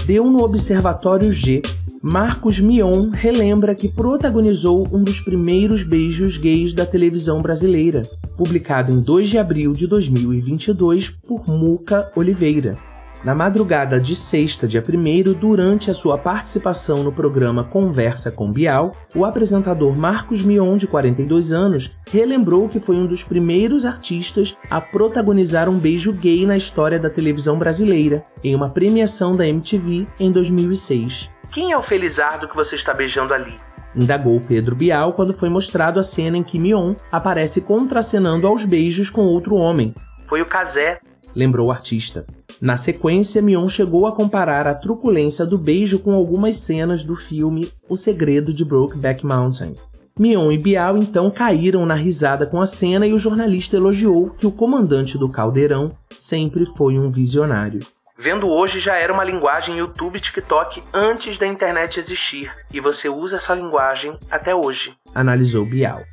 Deu 0.08 0.26
no 0.26 0.44
Observatório 0.44 1.32
G. 1.32 1.62
Marcos 2.06 2.60
Mion 2.60 3.12
relembra 3.14 3.74
que 3.74 3.88
protagonizou 3.88 4.86
um 4.92 5.06
dos 5.06 5.22
primeiros 5.22 5.84
beijos 5.84 6.36
gays 6.36 6.74
da 6.74 6.86
televisão 6.86 7.42
brasileira, 7.42 8.02
publicado 8.36 8.92
em 8.92 9.00
2 9.00 9.30
de 9.30 9.38
abril 9.38 9.72
de 9.72 9.88
2022 9.88 11.10
por 11.10 11.48
Muca 11.48 12.12
Oliveira. 12.14 12.78
Na 13.24 13.34
madrugada 13.34 14.02
de 14.02 14.18
sexta, 14.18 14.68
dia 14.68 14.84
1 14.86 15.32
durante 15.40 15.90
a 15.90 15.94
sua 15.94 16.18
participação 16.18 17.04
no 17.04 17.12
programa 17.14 17.64
Conversa 17.64 18.30
com 18.30 18.52
Bial, 18.52 18.98
o 19.16 19.24
apresentador 19.24 19.98
Marcos 19.98 20.42
Mion, 20.42 20.76
de 20.76 20.88
42 20.88 21.54
anos, 21.54 21.96
relembrou 22.12 22.68
que 22.68 22.82
foi 22.82 22.98
um 22.98 23.06
dos 23.06 23.24
primeiros 23.24 23.86
artistas 23.86 24.58
a 24.70 24.82
protagonizar 24.82 25.70
um 25.70 25.80
beijo 25.80 26.12
gay 26.12 26.46
na 26.46 26.58
história 26.58 27.00
da 27.00 27.10
televisão 27.10 27.58
brasileira, 27.58 28.26
em 28.44 28.54
uma 28.54 28.70
premiação 28.70 29.38
da 29.38 29.48
MTV 29.48 30.06
em 30.20 30.34
2006. 30.34 31.32
Quem 31.54 31.72
é 31.72 31.78
o 31.78 31.84
Felizardo 31.84 32.48
que 32.48 32.56
você 32.56 32.76
está 32.76 32.96
beijando 32.96 33.32
ali? 33.32 33.56
Indagou 33.96 34.42
Pedro 34.42 34.76
Bial 34.76 35.14
quando 35.14 35.34
foi 35.34 35.50
mostrado 35.50 36.00
a 36.00 36.04
cena 36.04 36.36
em 36.36 36.42
que 36.42 36.58
Mion 36.58 36.96
aparece 37.12 37.62
contracenando 37.62 38.48
aos 38.48 38.66
beijos 38.66 39.12
com 39.12 39.22
outro 39.22 39.56
homem. 39.56 39.94
Foi 40.26 40.42
o 40.42 40.48
Casé, 40.48 41.00
lembrou 41.36 41.68
o 41.68 41.72
artista. 41.72 42.26
Na 42.60 42.76
sequência, 42.76 43.40
Mion 43.40 43.68
chegou 43.68 44.08
a 44.08 44.16
comparar 44.16 44.68
a 44.68 44.74
truculência 44.74 45.46
do 45.46 45.56
beijo 45.56 46.00
com 46.00 46.16
algumas 46.16 46.58
cenas 46.58 47.04
do 47.04 47.16
filme 47.16 47.72
O 47.88 47.96
Segredo 47.96 48.52
de 48.52 48.66
Brokeback 48.66 49.24
Mountain. 49.24 49.74
Mion 50.18 50.52
e 50.52 50.58
Bial 50.58 50.98
então 50.98 51.30
caíram 51.30 51.86
na 51.86 51.96
risada 51.96 52.48
com 52.48 52.60
a 52.60 52.66
cena 52.66 53.06
e 53.06 53.14
o 53.14 53.20
jornalista 53.20 53.78
elogiou 53.78 54.32
que 54.32 54.48
o 54.48 54.52
comandante 54.52 55.20
do 55.20 55.30
caldeirão 55.30 55.96
sempre 56.18 56.66
foi 56.66 56.98
um 56.98 57.10
visionário. 57.10 57.82
Vendo 58.18 58.48
hoje 58.48 58.80
já 58.80 58.96
era 58.96 59.12
uma 59.12 59.24
linguagem 59.24 59.78
YouTube 59.78 60.18
e 60.18 60.22
TikTok 60.22 60.84
antes 60.94 61.40
da 61.40 61.48
internet 61.48 62.00
existir, 62.00 62.52
e 62.72 62.80
você 62.80 63.10
usa 63.10 63.38
essa 63.38 63.56
linguagem 63.56 64.16
até 64.30 64.54
hoje. 64.54 64.94
Analisou 65.16 65.66
Bial. 65.66 66.04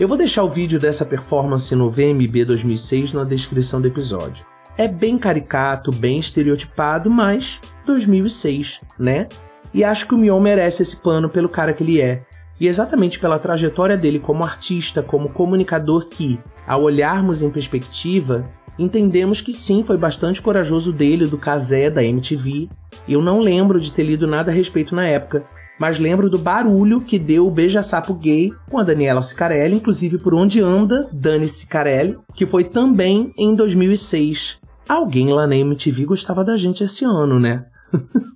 Eu 0.00 0.08
vou 0.08 0.16
deixar 0.16 0.42
o 0.42 0.48
vídeo 0.48 0.80
dessa 0.80 1.04
performance 1.04 1.72
no 1.76 1.88
VMB 1.88 2.44
2006 2.44 3.12
na 3.12 3.22
descrição 3.22 3.80
do 3.80 3.86
episódio. 3.86 4.44
É 4.76 4.88
bem 4.88 5.16
caricato, 5.16 5.92
bem 5.92 6.18
estereotipado, 6.18 7.08
mas 7.08 7.60
2006, 7.86 8.80
né? 8.98 9.28
E 9.72 9.84
acho 9.84 10.08
que 10.08 10.14
o 10.14 10.18
Mion 10.18 10.40
merece 10.40 10.82
esse 10.82 10.96
pano 10.96 11.28
pelo 11.28 11.48
cara 11.48 11.72
que 11.72 11.84
ele 11.84 12.00
é. 12.00 12.24
E 12.58 12.66
exatamente 12.66 13.20
pela 13.20 13.38
trajetória 13.38 13.96
dele 13.96 14.18
como 14.18 14.42
artista, 14.42 15.04
como 15.04 15.30
comunicador 15.30 16.08
que, 16.08 16.40
ao 16.66 16.82
olharmos 16.82 17.42
em 17.42 17.50
perspectiva, 17.50 18.50
entendemos 18.80 19.42
que 19.42 19.52
sim, 19.52 19.82
foi 19.82 19.98
bastante 19.98 20.40
corajoso 20.40 20.90
dele, 20.92 21.26
do 21.26 21.36
Casé, 21.36 21.90
da 21.90 22.02
MTV. 22.02 22.68
Eu 23.06 23.20
não 23.20 23.40
lembro 23.40 23.78
de 23.78 23.92
ter 23.92 24.02
lido 24.02 24.26
nada 24.26 24.50
a 24.50 24.54
respeito 24.54 24.94
na 24.94 25.06
época, 25.06 25.44
mas 25.78 25.98
lembro 25.98 26.30
do 26.30 26.38
barulho 26.38 27.02
que 27.02 27.18
deu 27.18 27.46
o 27.46 27.50
beija-sapo 27.50 28.14
gay 28.14 28.50
com 28.70 28.78
a 28.78 28.82
Daniela 28.82 29.20
Sicarelli, 29.20 29.76
inclusive 29.76 30.16
por 30.18 30.34
onde 30.34 30.62
anda 30.62 31.06
Dani 31.12 31.46
Sicarelli, 31.46 32.18
que 32.34 32.46
foi 32.46 32.64
também 32.64 33.34
em 33.36 33.54
2006. 33.54 34.58
Alguém 34.88 35.28
lá 35.28 35.46
na 35.46 35.56
MTV 35.56 36.06
gostava 36.06 36.42
da 36.42 36.56
gente 36.56 36.82
esse 36.82 37.04
ano, 37.04 37.38
né? 37.38 37.66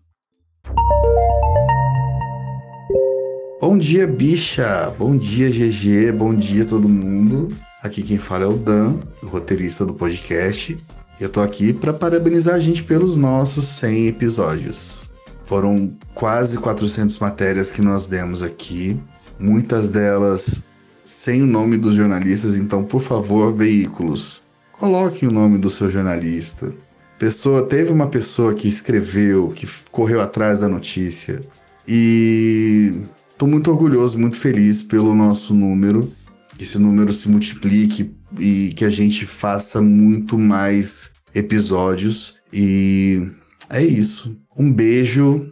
Bom 3.60 3.78
dia, 3.78 4.06
bicha! 4.06 4.94
Bom 4.98 5.16
dia, 5.16 5.48
GG! 5.50 6.12
Bom 6.12 6.34
dia, 6.34 6.66
todo 6.66 6.86
mundo! 6.86 7.48
Aqui 7.84 8.02
quem 8.02 8.16
fala 8.16 8.44
é 8.44 8.48
o 8.48 8.54
Dan, 8.54 8.98
o 9.22 9.26
roteirista 9.26 9.84
do 9.84 9.92
podcast. 9.92 10.74
Eu 11.20 11.28
tô 11.28 11.42
aqui 11.42 11.70
para 11.70 11.92
parabenizar 11.92 12.54
a 12.54 12.58
gente 12.58 12.82
pelos 12.82 13.18
nossos 13.18 13.66
100 13.66 14.06
episódios. 14.06 15.12
Foram 15.44 15.94
quase 16.14 16.56
400 16.56 17.18
matérias 17.18 17.70
que 17.70 17.82
nós 17.82 18.06
demos 18.06 18.42
aqui, 18.42 18.98
muitas 19.38 19.90
delas 19.90 20.62
sem 21.04 21.42
o 21.42 21.46
nome 21.46 21.76
dos 21.76 21.94
jornalistas, 21.94 22.56
então, 22.56 22.82
por 22.82 23.02
favor, 23.02 23.52
veículos, 23.52 24.42
coloquem 24.72 25.28
o 25.28 25.32
nome 25.32 25.58
do 25.58 25.68
seu 25.68 25.90
jornalista. 25.90 26.72
Pessoa, 27.18 27.66
teve 27.66 27.92
uma 27.92 28.06
pessoa 28.06 28.54
que 28.54 28.66
escreveu, 28.66 29.50
que 29.50 29.68
correu 29.90 30.22
atrás 30.22 30.60
da 30.60 30.68
notícia. 30.70 31.42
E 31.86 32.94
estou 33.30 33.46
muito 33.46 33.70
orgulhoso, 33.70 34.18
muito 34.18 34.38
feliz 34.38 34.80
pelo 34.80 35.14
nosso 35.14 35.52
número, 35.52 36.10
que 36.56 36.64
esse 36.64 36.78
número 36.78 37.12
se 37.12 37.28
multiplique 37.28 38.14
e 38.38 38.72
que 38.74 38.84
a 38.84 38.90
gente 38.90 39.26
faça 39.26 39.80
muito 39.80 40.38
mais 40.38 41.12
episódios. 41.34 42.36
E 42.52 43.30
é 43.70 43.82
isso. 43.82 44.36
Um 44.56 44.72
beijo. 44.72 45.50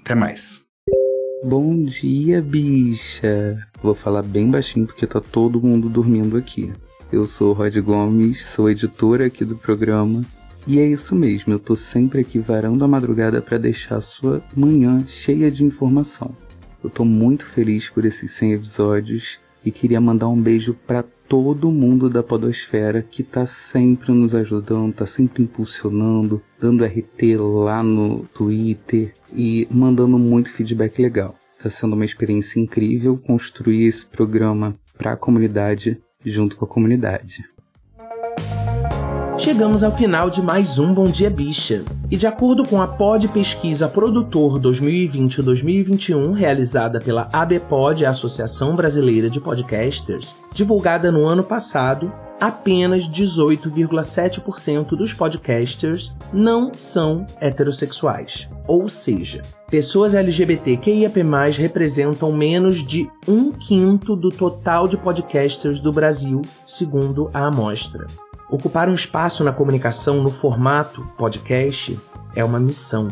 Até 0.00 0.14
mais. 0.14 0.62
Bom 1.44 1.84
dia, 1.84 2.40
bicha. 2.40 3.58
Vou 3.82 3.94
falar 3.94 4.22
bem 4.22 4.50
baixinho 4.50 4.86
porque 4.86 5.06
tá 5.06 5.20
todo 5.20 5.62
mundo 5.62 5.88
dormindo 5.88 6.36
aqui. 6.36 6.72
Eu 7.12 7.26
sou 7.26 7.52
Rod 7.52 7.76
Gomes, 7.78 8.44
sou 8.44 8.70
editora 8.70 9.26
aqui 9.26 9.44
do 9.44 9.56
programa. 9.56 10.24
E 10.66 10.80
é 10.80 10.86
isso 10.86 11.14
mesmo, 11.14 11.52
eu 11.52 11.60
tô 11.60 11.76
sempre 11.76 12.22
aqui 12.22 12.38
varando 12.38 12.82
a 12.82 12.88
madrugada 12.88 13.42
para 13.42 13.58
deixar 13.58 13.96
a 13.96 14.00
sua 14.00 14.42
manhã 14.56 15.04
cheia 15.06 15.50
de 15.50 15.62
informação. 15.62 16.34
Eu 16.82 16.88
tô 16.88 17.04
muito 17.04 17.44
feliz 17.44 17.90
por 17.90 18.06
esses 18.06 18.30
100 18.30 18.52
episódios 18.54 19.40
e 19.64 19.70
queria 19.70 20.00
mandar 20.00 20.28
um 20.28 20.40
beijo 20.40 20.74
para 20.86 21.02
todo 21.02 21.72
mundo 21.72 22.10
da 22.10 22.22
Podosfera 22.22 23.02
que 23.02 23.22
tá 23.22 23.46
sempre 23.46 24.12
nos 24.12 24.34
ajudando, 24.34 24.92
tá 24.92 25.06
sempre 25.06 25.42
impulsionando, 25.42 26.42
dando 26.60 26.84
RT 26.84 27.36
lá 27.38 27.82
no 27.82 28.24
Twitter 28.26 29.14
e 29.32 29.66
mandando 29.70 30.18
muito 30.18 30.52
feedback 30.52 31.00
legal. 31.00 31.34
Tá 31.58 31.70
sendo 31.70 31.94
uma 31.94 32.04
experiência 32.04 32.60
incrível 32.60 33.16
construir 33.16 33.86
esse 33.86 34.04
programa 34.06 34.78
para 34.98 35.12
a 35.12 35.16
comunidade 35.16 35.98
junto 36.24 36.56
com 36.56 36.64
a 36.64 36.68
comunidade. 36.68 37.42
Chegamos 39.36 39.82
ao 39.82 39.90
final 39.90 40.30
de 40.30 40.40
mais 40.40 40.78
um 40.78 40.94
Bom 40.94 41.06
Dia 41.06 41.28
Bicha. 41.28 41.84
E 42.08 42.16
de 42.16 42.24
acordo 42.24 42.64
com 42.64 42.80
a 42.80 42.86
Pod 42.86 43.26
Pesquisa 43.28 43.88
Produtor 43.88 44.60
2020-2021, 44.60 46.32
realizada 46.32 47.00
pela 47.00 47.28
ABPOD, 47.32 48.06
a 48.06 48.10
Associação 48.10 48.76
Brasileira 48.76 49.28
de 49.28 49.40
Podcasters, 49.40 50.36
divulgada 50.52 51.10
no 51.10 51.26
ano 51.26 51.42
passado, 51.42 52.12
apenas 52.40 53.08
18,7% 53.08 54.96
dos 54.96 55.12
podcasters 55.12 56.14
não 56.32 56.72
são 56.72 57.26
heterossexuais. 57.40 58.48
Ou 58.68 58.88
seja, 58.88 59.42
pessoas 59.68 60.14
LGBTQIAP+, 60.14 61.20
representam 61.58 62.30
menos 62.30 62.86
de 62.86 63.10
um 63.26 63.50
quinto 63.50 64.14
do 64.14 64.30
total 64.30 64.86
de 64.86 64.96
podcasters 64.96 65.80
do 65.80 65.92
Brasil, 65.92 66.40
segundo 66.66 67.28
a 67.34 67.46
amostra. 67.46 68.06
Ocupar 68.50 68.88
um 68.88 68.94
espaço 68.94 69.42
na 69.42 69.52
comunicação 69.52 70.22
no 70.22 70.30
formato 70.30 71.04
podcast 71.16 71.98
é 72.36 72.44
uma 72.44 72.60
missão. 72.60 73.08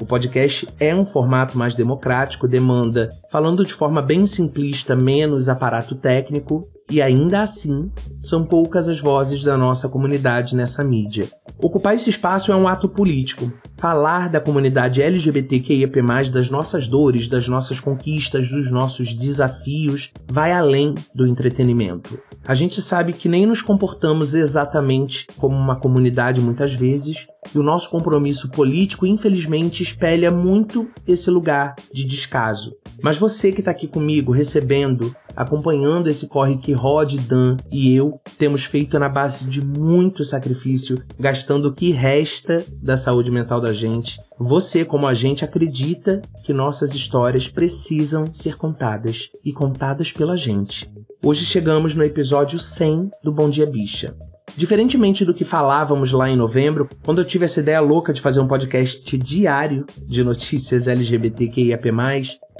O 0.00 0.06
podcast 0.06 0.66
é 0.80 0.94
um 0.94 1.04
formato 1.04 1.58
mais 1.58 1.74
democrático, 1.74 2.48
demanda, 2.48 3.10
falando 3.30 3.64
de 3.64 3.74
forma 3.74 4.00
bem 4.00 4.26
simplista, 4.26 4.96
menos 4.96 5.50
aparato 5.50 5.94
técnico, 5.94 6.66
e 6.90 7.02
ainda 7.02 7.42
assim, 7.42 7.92
são 8.22 8.44
poucas 8.44 8.88
as 8.88 8.98
vozes 8.98 9.44
da 9.44 9.56
nossa 9.56 9.88
comunidade 9.88 10.56
nessa 10.56 10.82
mídia. 10.82 11.28
Ocupar 11.58 11.94
esse 11.94 12.08
espaço 12.08 12.50
é 12.50 12.56
um 12.56 12.66
ato 12.66 12.88
político. 12.88 13.52
Falar 13.80 14.28
da 14.28 14.42
comunidade 14.42 15.00
LGBTQIAP+, 15.00 16.02
das 16.30 16.50
nossas 16.50 16.86
dores, 16.86 17.26
das 17.26 17.48
nossas 17.48 17.80
conquistas, 17.80 18.50
dos 18.50 18.70
nossos 18.70 19.14
desafios, 19.14 20.12
vai 20.30 20.52
além 20.52 20.94
do 21.14 21.26
entretenimento. 21.26 22.20
A 22.46 22.52
gente 22.52 22.82
sabe 22.82 23.14
que 23.14 23.26
nem 23.26 23.46
nos 23.46 23.62
comportamos 23.62 24.34
exatamente 24.34 25.26
como 25.38 25.56
uma 25.56 25.76
comunidade 25.76 26.42
muitas 26.42 26.74
vezes, 26.74 27.26
e 27.54 27.58
o 27.58 27.62
nosso 27.62 27.88
compromisso 27.88 28.50
político, 28.50 29.06
infelizmente, 29.06 29.82
espelha 29.82 30.30
muito 30.30 30.86
esse 31.08 31.30
lugar 31.30 31.74
de 31.90 32.04
descaso. 32.04 32.76
Mas 33.02 33.16
você 33.16 33.50
que 33.50 33.60
está 33.60 33.70
aqui 33.70 33.88
comigo, 33.88 34.30
recebendo, 34.30 35.16
acompanhando 35.40 36.08
esse 36.08 36.28
corre 36.28 36.58
que 36.58 36.72
Rod, 36.72 37.14
Dan 37.26 37.56
e 37.72 37.96
eu 37.96 38.20
temos 38.36 38.62
feito 38.62 38.98
na 38.98 39.08
base 39.08 39.46
de 39.48 39.64
muito 39.64 40.22
sacrifício, 40.22 41.02
gastando 41.18 41.66
o 41.66 41.72
que 41.72 41.90
resta 41.92 42.62
da 42.82 42.94
saúde 42.94 43.30
mental 43.30 43.58
da 43.58 43.72
gente. 43.72 44.20
Você, 44.38 44.84
como 44.84 45.06
a 45.06 45.14
gente, 45.14 45.42
acredita 45.42 46.20
que 46.44 46.52
nossas 46.52 46.94
histórias 46.94 47.48
precisam 47.48 48.26
ser 48.34 48.58
contadas 48.58 49.30
e 49.42 49.50
contadas 49.50 50.12
pela 50.12 50.36
gente. 50.36 50.92
Hoje 51.24 51.46
chegamos 51.46 51.94
no 51.94 52.04
episódio 52.04 52.58
100 52.58 53.10
do 53.24 53.32
Bom 53.32 53.48
Dia 53.48 53.66
Bicha. 53.66 54.14
Diferentemente 54.56 55.24
do 55.24 55.34
que 55.34 55.44
falávamos 55.44 56.12
lá 56.12 56.28
em 56.28 56.36
novembro, 56.36 56.88
quando 57.04 57.20
eu 57.20 57.24
tive 57.24 57.44
essa 57.44 57.60
ideia 57.60 57.80
louca 57.80 58.12
de 58.12 58.20
fazer 58.20 58.40
um 58.40 58.48
podcast 58.48 59.16
diário 59.16 59.86
de 60.06 60.22
notícias 60.22 60.88
LGBTQIAP+, 60.88 61.90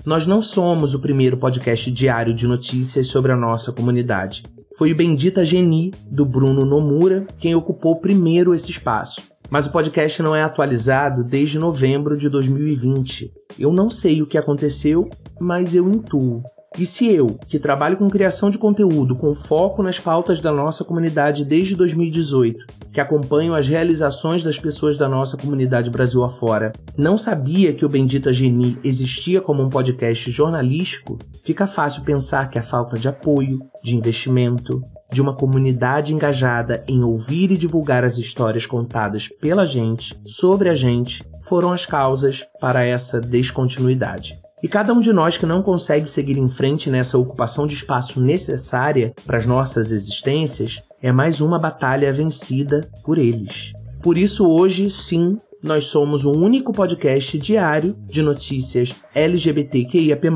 nós 0.05 0.27
não 0.27 0.41
somos 0.41 0.95
o 0.95 1.01
primeiro 1.01 1.37
podcast 1.37 1.91
diário 1.91 2.33
de 2.33 2.47
notícias 2.47 3.07
sobre 3.09 3.33
a 3.33 3.37
nossa 3.37 3.73
comunidade. 3.73 4.43
Foi 4.77 4.93
o 4.93 4.97
Bendita 4.97 5.45
Geni, 5.45 5.93
do 6.11 6.25
Bruno 6.25 6.65
Nomura, 6.65 7.27
quem 7.39 7.55
ocupou 7.55 7.97
primeiro 7.97 8.55
esse 8.55 8.71
espaço. 8.71 9.23
Mas 9.51 9.67
o 9.67 9.73
podcast 9.73 10.23
não 10.23 10.35
é 10.35 10.43
atualizado 10.43 11.25
desde 11.25 11.59
novembro 11.59 12.17
de 12.17 12.29
2020. 12.29 13.33
Eu 13.59 13.73
não 13.73 13.91
sei 13.91 14.23
o 14.23 14.27
que 14.27 14.39
aconteceu, 14.39 15.11
mas 15.41 15.75
eu 15.75 15.91
intuo. 15.91 16.43
E 16.79 16.87
se 16.87 17.13
eu, 17.13 17.39
que 17.49 17.59
trabalho 17.59 17.97
com 17.97 18.09
criação 18.09 18.49
de 18.49 18.57
conteúdo 18.57 19.17
com 19.17 19.35
foco 19.35 19.83
nas 19.83 19.99
pautas 19.99 20.41
da 20.41 20.53
nossa 20.53 20.85
comunidade 20.85 21.45
desde 21.45 21.75
2018, 21.75 22.65
que 22.93 23.01
acompanho 23.01 23.55
as 23.55 23.67
realizações 23.67 24.45
das 24.45 24.59
pessoas 24.59 24.97
da 24.97 25.09
nossa 25.09 25.37
comunidade 25.37 25.91
Brasil 25.91 26.23
afora, 26.23 26.73
não 26.97 27.19
sabia 27.19 27.75
que 27.75 27.85
o 27.85 27.89
Bendita 27.89 28.33
Geni 28.33 28.79
existia 28.85 29.41
como 29.41 29.63
um 29.65 29.69
podcast 29.69 30.31
jornalístico, 30.31 31.19
fica 31.45 31.67
fácil 31.67 32.05
pensar 32.05 32.49
que 32.49 32.59
a 32.59 32.63
falta 32.63 32.97
de 32.97 33.09
apoio, 33.09 33.59
de 33.83 33.97
investimento, 33.97 34.81
de 35.13 35.21
uma 35.21 35.35
comunidade 35.35 36.15
engajada 36.15 36.85
em 36.87 37.03
ouvir 37.03 37.51
e 37.51 37.57
divulgar 37.57 38.05
as 38.05 38.17
histórias 38.17 38.65
contadas 38.65 39.29
pela 39.29 39.67
gente, 39.67 40.17
sobre 40.25 40.69
a 40.69 40.75
gente, 40.75 41.25
foram 41.43 41.73
as 41.73 41.85
causas 41.85 42.47
para 42.61 42.85
essa 42.85 43.21
descontinuidade. 43.21 44.39
E 44.63 44.69
cada 44.69 44.93
um 44.93 45.01
de 45.01 45.13
nós 45.13 45.39
que 45.39 45.47
não 45.47 45.63
consegue 45.63 46.09
seguir 46.09 46.37
em 46.37 46.49
frente 46.49 46.91
nessa 46.91 47.17
ocupação 47.17 47.67
de 47.67 47.75
espaço 47.75 48.21
necessária 48.21 49.15
para 49.25 49.39
as 49.39 49.47
nossas 49.47 49.91
existências 49.91 50.83
é 51.03 51.11
mais 51.11 51.41
uma 51.41 51.59
batalha 51.59 52.13
vencida 52.13 52.87
por 53.03 53.17
eles. 53.17 53.73
Por 54.03 54.19
isso, 54.19 54.47
hoje, 54.47 54.91
sim, 54.91 55.39
nós 55.63 55.85
somos 55.85 56.25
o 56.25 56.33
único 56.33 56.73
podcast 56.73 57.39
diário 57.39 57.97
de 58.07 58.23
notícias 58.23 58.95
LGBTQIAP+, 59.15 60.27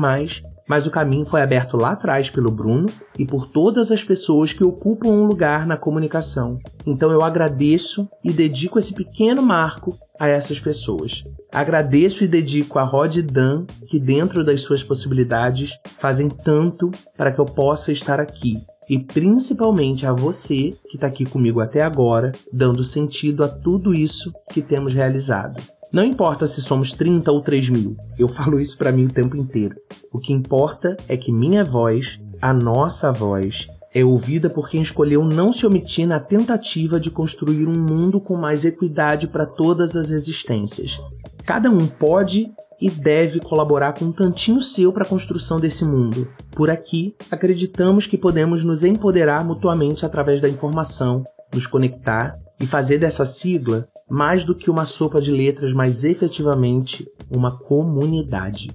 mas 0.67 0.87
o 0.87 0.91
caminho 0.91 1.25
foi 1.25 1.41
aberto 1.41 1.77
lá 1.77 1.91
atrás 1.91 2.29
pelo 2.29 2.51
Bruno 2.51 2.87
e 3.17 3.25
por 3.25 3.47
todas 3.47 3.91
as 3.91 4.03
pessoas 4.03 4.53
que 4.53 4.63
ocupam 4.63 5.09
um 5.09 5.25
lugar 5.25 5.65
na 5.65 5.77
comunicação. 5.77 6.59
Então 6.85 7.11
eu 7.11 7.21
agradeço 7.21 8.09
e 8.23 8.31
dedico 8.31 8.79
esse 8.79 8.93
pequeno 8.93 9.41
marco 9.41 9.97
a 10.19 10.27
essas 10.27 10.59
pessoas. 10.59 11.23
Agradeço 11.53 12.23
e 12.23 12.27
dedico 12.27 12.79
a 12.79 12.83
Rod 12.83 13.17
e 13.17 13.21
Dan, 13.21 13.65
que 13.87 13.99
dentro 13.99 14.43
das 14.43 14.61
suas 14.61 14.83
possibilidades 14.83 15.77
fazem 15.97 16.29
tanto 16.29 16.91
para 17.15 17.31
que 17.31 17.39
eu 17.39 17.45
possa 17.45 17.91
estar 17.91 18.19
aqui. 18.19 18.55
E 18.87 18.99
principalmente 18.99 20.05
a 20.05 20.13
você 20.13 20.73
que 20.89 20.95
está 20.95 21.07
aqui 21.07 21.25
comigo 21.25 21.59
até 21.59 21.81
agora, 21.81 22.31
dando 22.53 22.83
sentido 22.83 23.43
a 23.43 23.47
tudo 23.47 23.93
isso 23.93 24.31
que 24.51 24.61
temos 24.61 24.93
realizado. 24.93 25.61
Não 25.95 26.03
importa 26.03 26.45
se 26.45 26.61
somos 26.61 26.91
30 26.91 27.31
ou 27.31 27.39
3 27.39 27.69
mil, 27.69 27.95
eu 28.19 28.27
falo 28.27 28.59
isso 28.59 28.77
para 28.77 28.91
mim 28.91 29.05
o 29.05 29.13
tempo 29.13 29.37
inteiro. 29.37 29.77
O 30.11 30.19
que 30.19 30.33
importa 30.33 30.97
é 31.07 31.15
que 31.15 31.31
minha 31.31 31.63
voz, 31.63 32.19
a 32.41 32.53
nossa 32.53 33.13
voz, 33.13 33.65
é 33.93 34.03
ouvida 34.03 34.49
por 34.49 34.69
quem 34.69 34.81
escolheu 34.81 35.23
não 35.23 35.53
se 35.53 35.65
omitir 35.65 36.05
na 36.05 36.19
tentativa 36.19 36.99
de 36.99 37.09
construir 37.09 37.65
um 37.65 37.79
mundo 37.79 38.19
com 38.19 38.35
mais 38.35 38.65
equidade 38.65 39.29
para 39.29 39.45
todas 39.45 39.95
as 39.95 40.11
existências. 40.11 40.99
Cada 41.45 41.69
um 41.69 41.87
pode 41.87 42.51
e 42.81 42.89
deve 42.89 43.39
colaborar 43.39 43.93
com 43.93 44.03
um 44.03 44.11
tantinho 44.11 44.61
seu 44.61 44.91
para 44.91 45.05
a 45.05 45.07
construção 45.07 45.61
desse 45.61 45.85
mundo. 45.85 46.27
Por 46.51 46.69
aqui, 46.69 47.15
acreditamos 47.31 48.05
que 48.05 48.17
podemos 48.17 48.65
nos 48.65 48.83
empoderar 48.83 49.45
mutuamente 49.45 50.05
através 50.05 50.41
da 50.41 50.49
informação, 50.49 51.23
nos 51.55 51.65
conectar 51.65 52.37
e 52.59 52.67
fazer 52.67 52.99
dessa 52.99 53.25
sigla 53.25 53.87
mais 54.07 54.43
do 54.43 54.53
que 54.53 54.69
uma 54.69 54.85
sopa 54.85 55.19
de 55.19 55.31
letras, 55.31 55.73
mas 55.73 56.03
efetivamente 56.03 57.07
uma 57.31 57.51
comunidade. 57.51 58.69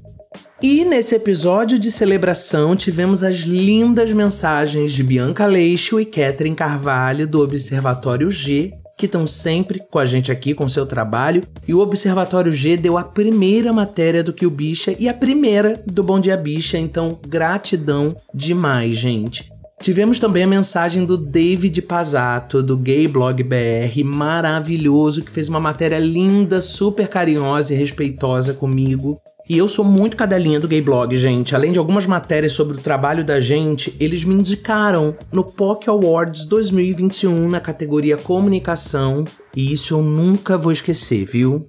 E 0.63 0.85
nesse 0.85 1.15
episódio 1.15 1.79
de 1.79 1.91
celebração 1.91 2.77
tivemos 2.77 3.23
as 3.23 3.37
lindas 3.37 4.13
mensagens 4.13 4.93
de 4.93 5.03
Bianca 5.03 5.47
Leixo 5.47 5.99
e 5.99 6.05
Catherine 6.05 6.55
Carvalho 6.55 7.27
do 7.27 7.41
Observatório 7.41 8.31
G, 8.31 8.75
que 8.99 9.07
estão 9.07 9.27
sempre 9.27 9.81
com 9.91 9.99
a 9.99 10.05
gente 10.05 10.31
aqui 10.31 10.53
com 10.53 10.69
seu 10.69 10.85
trabalho. 10.85 11.43
E 11.67 11.73
o 11.73 11.81
Observatório 11.81 12.53
G 12.53 12.77
deu 12.77 12.99
a 12.99 13.05
primeira 13.05 13.73
matéria 13.73 14.23
do 14.23 14.35
que 14.35 14.45
o 14.45 14.51
Bicha 14.51 14.95
e 14.99 15.09
a 15.09 15.15
primeira 15.15 15.83
do 15.87 16.03
Bom 16.03 16.21
Dia 16.21 16.37
Bicha, 16.37 16.77
então 16.77 17.19
gratidão 17.27 18.15
demais, 18.35 18.99
gente. 18.99 19.51
Tivemos 19.81 20.19
também 20.19 20.43
a 20.43 20.47
mensagem 20.47 21.07
do 21.07 21.17
David 21.17 21.81
Pazato, 21.81 22.63
do 22.63 22.77
Gay 22.77 23.09
Blog 23.09 23.43
BR, 23.43 24.05
maravilhoso, 24.05 25.23
que 25.23 25.31
fez 25.31 25.49
uma 25.49 25.59
matéria 25.59 25.99
linda, 25.99 26.61
super 26.61 27.09
carinhosa 27.09 27.73
e 27.73 27.79
respeitosa 27.79 28.53
comigo. 28.53 29.19
E 29.49 29.57
eu 29.57 29.67
sou 29.67 29.83
muito 29.83 30.19
cadelinha 30.19 30.61
do 30.61 30.69
Gay 30.69 30.83
Blog, 30.83 31.17
gente. 31.17 31.57
Além 31.57 31.73
de 31.73 31.79
algumas 31.79 32.05
matérias 32.05 32.53
sobre 32.53 32.77
o 32.77 32.81
trabalho 32.81 33.25
da 33.25 33.41
gente, 33.41 33.97
eles 33.99 34.23
me 34.23 34.35
indicaram 34.35 35.17
no 35.33 35.43
POC 35.43 35.89
Awards 35.89 36.47
2021 36.47 37.49
na 37.49 37.59
categoria 37.59 38.19
Comunicação. 38.19 39.25
E 39.57 39.73
isso 39.73 39.95
eu 39.95 40.03
nunca 40.03 40.59
vou 40.59 40.73
esquecer, 40.73 41.25
viu? 41.25 41.67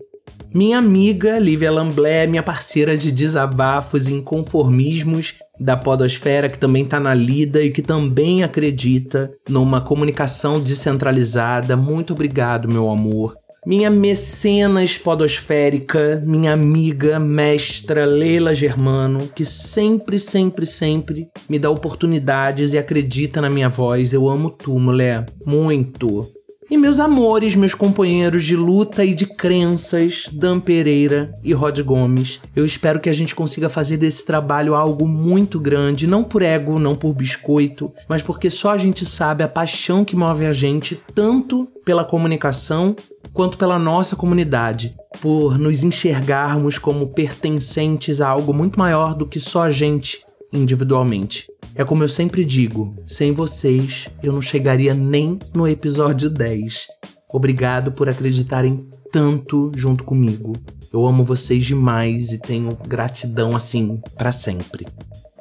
Minha 0.53 0.79
amiga 0.79 1.39
Lívia 1.39 1.71
Lamblé, 1.71 2.27
minha 2.27 2.43
parceira 2.43 2.97
de 2.97 3.09
desabafos 3.09 4.09
e 4.09 4.13
inconformismos 4.13 5.35
da 5.57 5.77
podosfera, 5.77 6.49
que 6.49 6.57
também 6.57 6.83
tá 6.83 6.99
na 6.99 7.13
lida 7.13 7.61
e 7.61 7.71
que 7.71 7.81
também 7.81 8.43
acredita 8.43 9.31
numa 9.47 9.79
comunicação 9.79 10.59
descentralizada. 10.59 11.77
Muito 11.77 12.11
obrigado, 12.11 12.67
meu 12.67 12.89
amor 12.89 13.35
minha 13.63 13.91
mecenas 13.91 14.97
podosférica, 14.97 16.19
minha 16.25 16.51
amiga, 16.51 17.19
mestra 17.19 18.05
Leila 18.05 18.55
Germano, 18.55 19.27
que 19.35 19.45
sempre, 19.45 20.17
sempre, 20.17 20.65
sempre 20.65 21.27
me 21.47 21.59
dá 21.59 21.69
oportunidades 21.69 22.73
e 22.73 22.79
acredita 22.79 23.39
na 23.39 23.51
minha 23.51 23.69
voz. 23.69 24.13
Eu 24.13 24.27
amo 24.27 24.49
tu, 24.49 24.79
mulher. 24.79 25.25
Muito. 25.45 26.27
E 26.71 26.77
meus 26.77 27.01
amores, 27.01 27.53
meus 27.53 27.75
companheiros 27.75 28.45
de 28.45 28.55
luta 28.55 29.03
e 29.03 29.13
de 29.13 29.25
crenças, 29.25 30.29
Dan 30.31 30.57
Pereira 30.57 31.37
e 31.43 31.51
Rod 31.51 31.77
Gomes. 31.81 32.39
Eu 32.55 32.65
espero 32.65 33.01
que 33.01 33.09
a 33.09 33.13
gente 33.13 33.35
consiga 33.35 33.67
fazer 33.67 33.97
desse 33.97 34.25
trabalho 34.25 34.73
algo 34.73 35.05
muito 35.05 35.59
grande, 35.59 36.07
não 36.07 36.23
por 36.23 36.41
ego, 36.41 36.79
não 36.79 36.95
por 36.95 37.13
biscoito, 37.13 37.91
mas 38.07 38.21
porque 38.21 38.49
só 38.49 38.69
a 38.69 38.77
gente 38.77 39.05
sabe 39.05 39.43
a 39.43 39.49
paixão 39.49 40.05
que 40.05 40.15
move 40.15 40.45
a 40.45 40.53
gente 40.53 40.97
tanto 41.13 41.67
pela 41.83 42.05
comunicação 42.05 42.95
quanto 43.33 43.57
pela 43.57 43.77
nossa 43.77 44.15
comunidade, 44.15 44.95
por 45.19 45.57
nos 45.57 45.83
enxergarmos 45.83 46.77
como 46.77 47.07
pertencentes 47.07 48.21
a 48.21 48.29
algo 48.29 48.53
muito 48.53 48.79
maior 48.79 49.13
do 49.13 49.25
que 49.25 49.41
só 49.41 49.63
a 49.63 49.71
gente 49.71 50.19
individualmente. 50.51 51.47
É 51.75 51.83
como 51.83 52.03
eu 52.03 52.07
sempre 52.07 52.43
digo: 52.43 52.95
sem 53.05 53.31
vocês 53.31 54.07
eu 54.21 54.33
não 54.33 54.41
chegaria 54.41 54.93
nem 54.93 55.39
no 55.55 55.67
episódio 55.67 56.29
10. 56.29 56.87
Obrigado 57.33 57.91
por 57.91 58.09
acreditarem 58.09 58.87
tanto 59.11 59.71
junto 59.75 60.03
comigo. 60.03 60.53
Eu 60.91 61.05
amo 61.05 61.23
vocês 61.23 61.65
demais 61.65 62.31
e 62.31 62.39
tenho 62.39 62.77
gratidão 62.87 63.55
assim 63.55 64.01
para 64.17 64.31
sempre. 64.31 64.85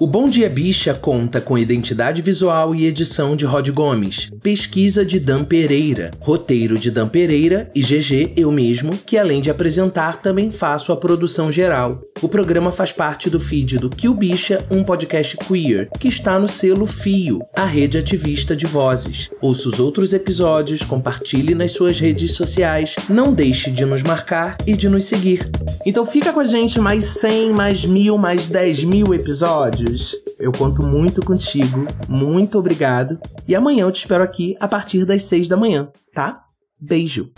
O 0.02 0.06
Bom 0.06 0.30
Dia 0.30 0.48
Bicha 0.48 0.94
conta 0.94 1.42
com 1.42 1.58
identidade 1.58 2.22
visual 2.22 2.74
e 2.74 2.86
edição 2.86 3.36
de 3.36 3.44
Rod 3.44 3.68
Gomes, 3.68 4.30
pesquisa 4.42 5.04
de 5.04 5.20
Dan 5.20 5.44
Pereira, 5.44 6.10
roteiro 6.20 6.78
de 6.78 6.90
Dan 6.90 7.06
Pereira 7.06 7.70
e 7.74 7.82
GG, 7.82 8.32
eu 8.34 8.50
mesmo, 8.50 8.96
que 8.96 9.18
além 9.18 9.42
de 9.42 9.50
apresentar 9.50 10.22
também 10.22 10.50
faço 10.50 10.90
a 10.90 10.96
produção 10.96 11.52
geral. 11.52 12.00
O 12.22 12.30
programa 12.30 12.70
faz 12.70 12.92
parte 12.92 13.28
do 13.28 13.38
feed 13.38 13.76
do 13.76 13.90
Kill 13.90 14.14
Bicha, 14.14 14.66
um 14.70 14.82
podcast 14.82 15.36
queer, 15.36 15.90
que 15.98 16.08
está 16.08 16.38
no 16.38 16.48
selo 16.48 16.86
Fio, 16.86 17.40
a 17.54 17.66
rede 17.66 17.98
ativista 17.98 18.56
de 18.56 18.64
vozes. 18.64 19.28
Ouça 19.38 19.68
os 19.68 19.78
outros 19.78 20.14
episódios, 20.14 20.82
compartilhe 20.82 21.54
nas 21.54 21.72
suas 21.72 22.00
redes 22.00 22.32
sociais, 22.32 22.96
não 23.06 23.34
deixe 23.34 23.70
de 23.70 23.84
nos 23.84 24.02
marcar 24.02 24.56
e 24.66 24.74
de 24.74 24.88
nos 24.88 25.04
seguir. 25.04 25.46
Então 25.84 26.06
fica 26.06 26.32
com 26.32 26.40
a 26.40 26.44
gente 26.44 26.80
mais 26.80 27.04
100, 27.04 27.52
mais 27.52 27.84
mil, 27.84 28.16
mais 28.16 28.48
10 28.48 28.84
mil 28.84 29.12
episódios 29.12 29.89
eu 30.38 30.53
conto 30.53 30.83
muito 30.83 31.20
contigo. 31.22 31.87
Muito 32.09 32.59
obrigado. 32.59 33.18
E 33.46 33.55
amanhã 33.55 33.83
eu 33.83 33.92
te 33.92 33.98
espero 33.98 34.24
aqui 34.24 34.57
a 34.61 34.66
partir 34.66 35.05
das 35.05 35.22
6 35.24 35.48
da 35.48 35.57
manhã, 35.57 35.90
tá? 36.14 36.44
Beijo! 36.81 37.31